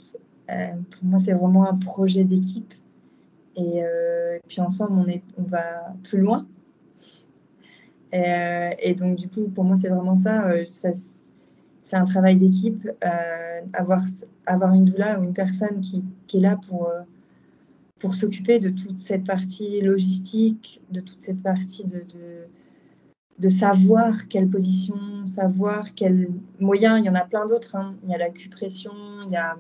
[0.47, 2.73] pour moi, c'est vraiment un projet d'équipe.
[3.57, 3.83] Et,
[4.47, 6.47] puis ensemble, on, est, on va plus loin.
[8.13, 10.49] Euh, et, donc, du coup, pour moi, c'est vraiment ça.
[10.49, 12.89] Euh, c'est un travail d'équipe.
[13.03, 14.03] Euh, avoir,
[14.45, 16.91] avoir une doula ou une personne qui, qui est là pour,
[18.03, 22.47] pour s'occuper de toute cette partie logistique, de toute cette partie de, de,
[23.39, 26.27] de savoir quelle position, savoir quel
[26.59, 26.97] moyen.
[26.97, 27.77] Il y en a plein d'autres.
[27.77, 27.95] Hein.
[28.03, 28.91] Il y a l'acupression,
[29.25, 29.57] il y a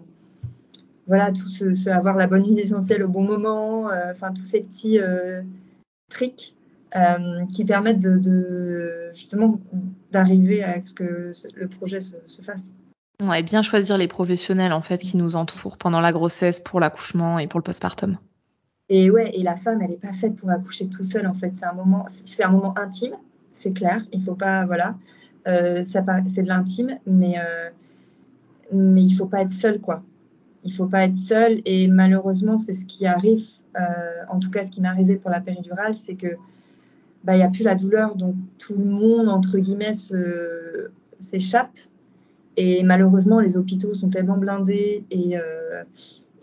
[1.07, 4.99] voilà, tout ce, avoir la bonne huile essentielle au bon moment, enfin tous ces petits
[6.09, 6.53] tricks
[6.97, 9.61] euh, qui permettent de, justement
[10.11, 12.73] d'arriver à ce que le projet se, fasse.
[13.21, 17.39] Ouais, bien choisir les professionnels en fait qui nous entourent pendant la grossesse, pour l'accouchement
[17.39, 18.17] et pour le postpartum.
[18.89, 21.51] Et ouais, et la femme, elle n'est pas faite pour accoucher tout seule en fait.
[21.55, 23.15] C'est un moment, c'est un moment intime,
[23.53, 24.01] c'est clair.
[24.11, 24.97] Il faut pas, voilà,
[25.47, 27.69] euh, ça c'est de l'intime, mais euh,
[28.71, 30.03] mais il faut pas être seul quoi.
[30.63, 33.45] Il faut pas être seul et malheureusement c'est ce qui arrive.
[34.29, 36.37] en tout cas, ce qui m'est arrivé pour la péridurale, c'est que
[37.23, 39.93] bah, il n'y a plus la douleur, donc tout le monde, entre guillemets,
[41.19, 41.77] s'échappe.
[42.57, 45.83] Et malheureusement, les hôpitaux sont tellement blindés et euh,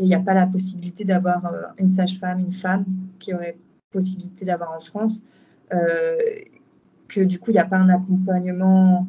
[0.01, 2.85] il n'y a pas la possibilité d'avoir euh, une sage-femme, une femme
[3.19, 3.57] qui aurait
[3.91, 5.23] possibilité d'avoir en France,
[5.73, 6.17] euh,
[7.09, 9.07] que du coup, il n'y a pas un accompagnement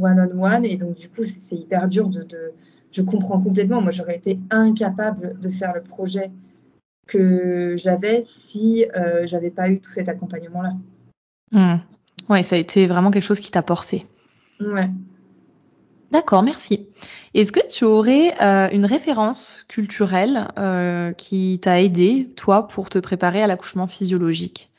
[0.00, 0.64] one-on-one.
[0.64, 2.52] et donc, du coup, c'est hyper dur de, de,
[2.90, 3.80] Je comprends complètement.
[3.80, 6.30] Moi, j'aurais été incapable de faire le projet
[7.06, 10.72] que j'avais si euh, j'avais pas eu tout cet accompagnement-là.
[11.52, 11.76] Hmm.
[12.30, 14.06] Ouais, ça a été vraiment quelque chose qui t'a porté.
[14.58, 14.88] Ouais.
[16.10, 16.88] D'accord, merci.
[17.34, 23.00] Est-ce que tu aurais euh, une référence culturelle euh, qui t'a aidé, toi, pour te
[23.00, 24.70] préparer à l'accouchement physiologique?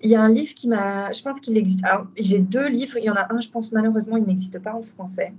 [0.00, 1.12] Il y a un livre qui m'a.
[1.12, 1.84] Je pense qu'il existe.
[2.16, 2.96] j'ai deux livres.
[2.98, 5.34] Il y en a un, je pense, malheureusement, il n'existe pas en français,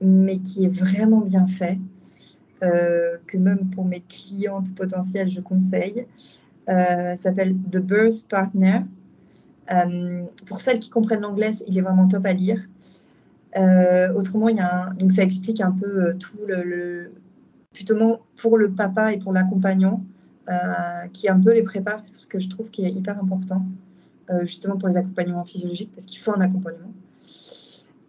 [0.00, 1.78] mais qui est vraiment bien fait.
[2.60, 6.06] que même pour mes clientes potentielles, je conseille.
[6.66, 8.80] s'appelle The Birth Partner.
[10.46, 12.60] pour celles qui comprennent l'anglais, il est vraiment top à lire.
[13.56, 17.12] Autrement, il y a donc ça explique un peu tout le,
[17.72, 20.04] plutôt pour le papa et pour l'accompagnant,
[21.12, 23.64] qui un peu les prépare, ce que je trouve qui est hyper important.
[24.30, 26.92] Euh, justement pour les accompagnements physiologiques, parce qu'il faut un accompagnement.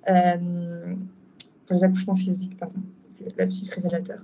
[0.09, 0.95] Euh,
[1.65, 2.79] pour les accouchements physiologiques, pardon,
[3.09, 4.19] c'est l'absus révélateur.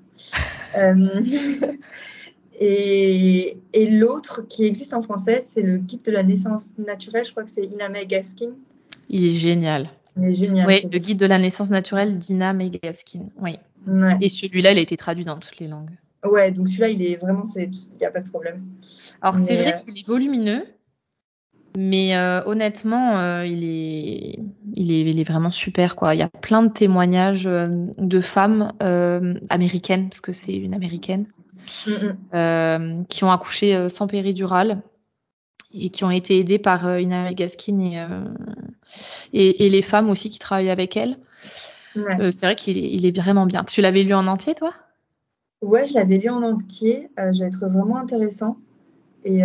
[0.78, 1.24] Euh,
[2.59, 7.24] et, et l'autre qui existe en français, c'est le guide de la naissance naturelle.
[7.24, 8.51] Je crois que c'est Ina May Gaskin.
[9.07, 9.89] Il est génial.
[10.18, 10.68] Il est génial.
[10.68, 13.30] Oui, le guide de la naissance naturelle d'Ina May Gaskin.
[13.39, 13.57] Oui.
[13.88, 14.18] Ouais.
[14.22, 15.91] Et celui-là, il a été traduit dans toutes les langues.
[16.24, 18.66] Ouais, donc celui-là, il est vraiment, il n'y a pas de problème.
[19.22, 20.66] Alors, c'est vrai qu'il est volumineux,
[21.78, 24.39] mais euh, honnêtement, euh, il, est,
[24.76, 25.95] il, est, il est vraiment super.
[25.95, 26.16] Quoi.
[26.16, 28.72] Il y a plein de témoignages euh, de femmes
[29.49, 31.28] américaines, parce que c'est une américaine,
[31.84, 34.82] qui ont accouché sans péridurale
[35.84, 38.05] et qui ont été aidées par une Gaskin et,
[39.34, 41.17] et, et, les femmes aussi qui travaillent avec elle.
[41.95, 42.32] Ouais.
[42.32, 43.63] c'est vrai qu'il est, il est vraiment bien.
[43.63, 44.73] Tu l'avais lu en entier, toi?
[45.61, 47.09] Ouais, je l'avais lu en entier.
[47.32, 48.57] J'avais trouvé vraiment intéressant.
[49.23, 49.41] Et,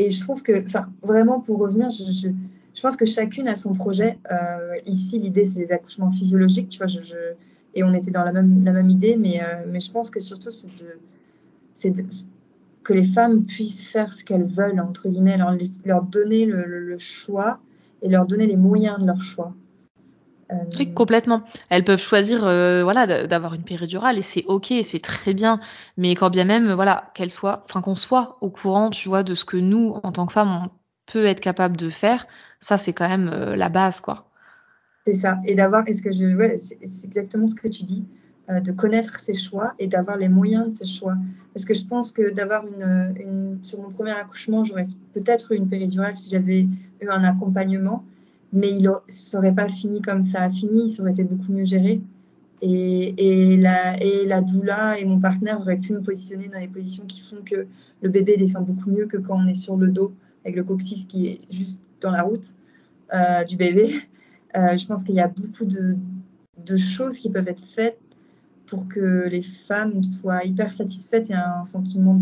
[0.00, 2.28] et je trouve que, enfin, vraiment pour revenir, je, je,
[2.74, 4.18] je, pense que chacune a son projet.
[4.30, 7.00] Euh, ici, l'idée, c'est les accouchements physiologiques, tu vois, je,
[7.74, 10.18] et on était dans la même, la même idée, mais, euh, mais je pense que
[10.18, 12.04] surtout, c'est de,
[12.82, 16.98] que les femmes puissent faire ce qu'elles veulent, entre guillemets, leur, leur donner le, le,
[16.98, 17.60] choix
[18.02, 19.54] et leur donner les moyens de leur choix.
[20.50, 21.42] Oui, euh, complètement.
[21.68, 25.60] Elles peuvent choisir, euh, voilà, d'avoir une péridurale et c'est ok, c'est très bien.
[25.96, 29.34] Mais quand bien même, voilà, qu'elle soit, enfin qu'on soit au courant, tu vois, de
[29.34, 30.70] ce que nous, en tant que femmes, on
[31.06, 32.26] peut être capable de faire,
[32.60, 34.26] ça c'est quand même euh, la base, quoi.
[35.06, 35.38] C'est ça.
[35.46, 38.04] Et d'avoir, est-ce que je, ouais, c'est exactement ce que tu dis,
[38.58, 41.14] de connaître ses choix et d'avoir les moyens de ses choix.
[41.54, 44.84] Parce que je pense que d'avoir une, sur mon premier accouchement, j'aurais
[45.14, 46.62] peut-être eu une péridurale si j'avais
[47.00, 48.04] eu un accompagnement
[48.52, 51.64] mais il ne serait pas fini comme ça a fini, ça aurait été beaucoup mieux
[51.64, 52.00] géré.
[52.62, 53.14] Et,
[53.52, 57.06] et, la, et la doula et mon partenaire auraient pu me positionner dans les positions
[57.06, 57.66] qui font que
[58.02, 60.12] le bébé descend beaucoup mieux que quand on est sur le dos
[60.44, 62.54] avec le coccyx qui est juste dans la route
[63.14, 63.90] euh, du bébé.
[64.56, 65.96] Euh, je pense qu'il y a beaucoup de,
[66.76, 68.00] choses qui peuvent être faites
[68.70, 72.14] pour que les femmes soient hyper satisfaites et un sentiment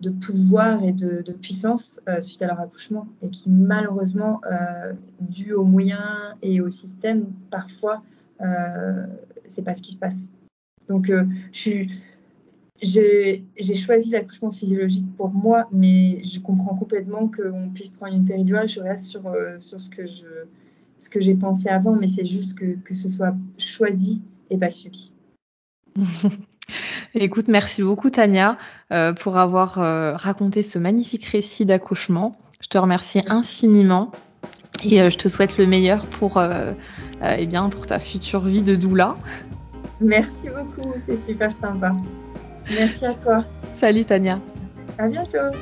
[0.00, 5.52] de, pouvoir et de, puissance euh, suite à leur accouchement et qui malheureusement, euh, dû
[5.52, 8.02] aux moyens et au système, parfois,
[8.40, 9.06] euh,
[9.46, 10.16] c'est pas ce qui se passe.
[10.86, 18.14] Donc, euh, j'ai choisi l'accouchement physiologique pour moi, mais je comprends complètement qu'on puisse prendre
[18.14, 18.68] une péridurale.
[18.68, 19.22] Je reste sur,
[19.58, 25.12] ce que j'ai pensé avant, mais c'est juste que ce soit choisi et pas subi.
[27.14, 28.58] Écoute, merci beaucoup Tania
[28.92, 32.36] euh, pour avoir euh, raconté ce magnifique récit d'accouchement.
[32.60, 34.10] Je te remercie infiniment
[34.84, 36.42] et euh, je te souhaite le meilleur pour,
[37.22, 39.16] eh bien, pour ta future vie de doula.
[40.00, 41.96] Merci beaucoup, c'est super sympa.
[42.70, 43.44] Merci à toi.
[43.72, 44.40] Salut Tania.
[44.98, 45.56] À bientôt.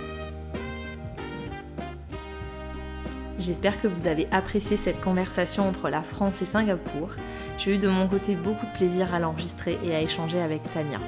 [3.39, 7.11] J'espère que vous avez apprécié cette conversation entre la France et Singapour.
[7.59, 10.99] J'ai eu de mon côté beaucoup de plaisir à l'enregistrer et à échanger avec Tania.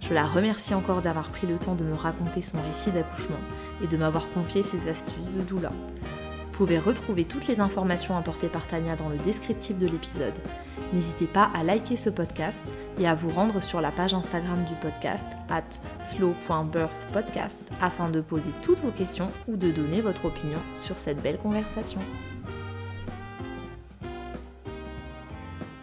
[0.00, 3.36] Je la remercie encore d'avoir pris le temps de me raconter son récit d'accouchement
[3.82, 5.72] et de m'avoir confié ses astuces de doula.
[6.44, 10.34] Vous pouvez retrouver toutes les informations apportées par Tania dans le descriptif de l'épisode.
[10.92, 12.64] N'hésitez pas à liker ce podcast
[12.98, 15.62] et à vous rendre sur la page Instagram du podcast at
[16.04, 21.38] slow.birthpodcast afin de poser toutes vos questions ou de donner votre opinion sur cette belle
[21.38, 22.00] conversation.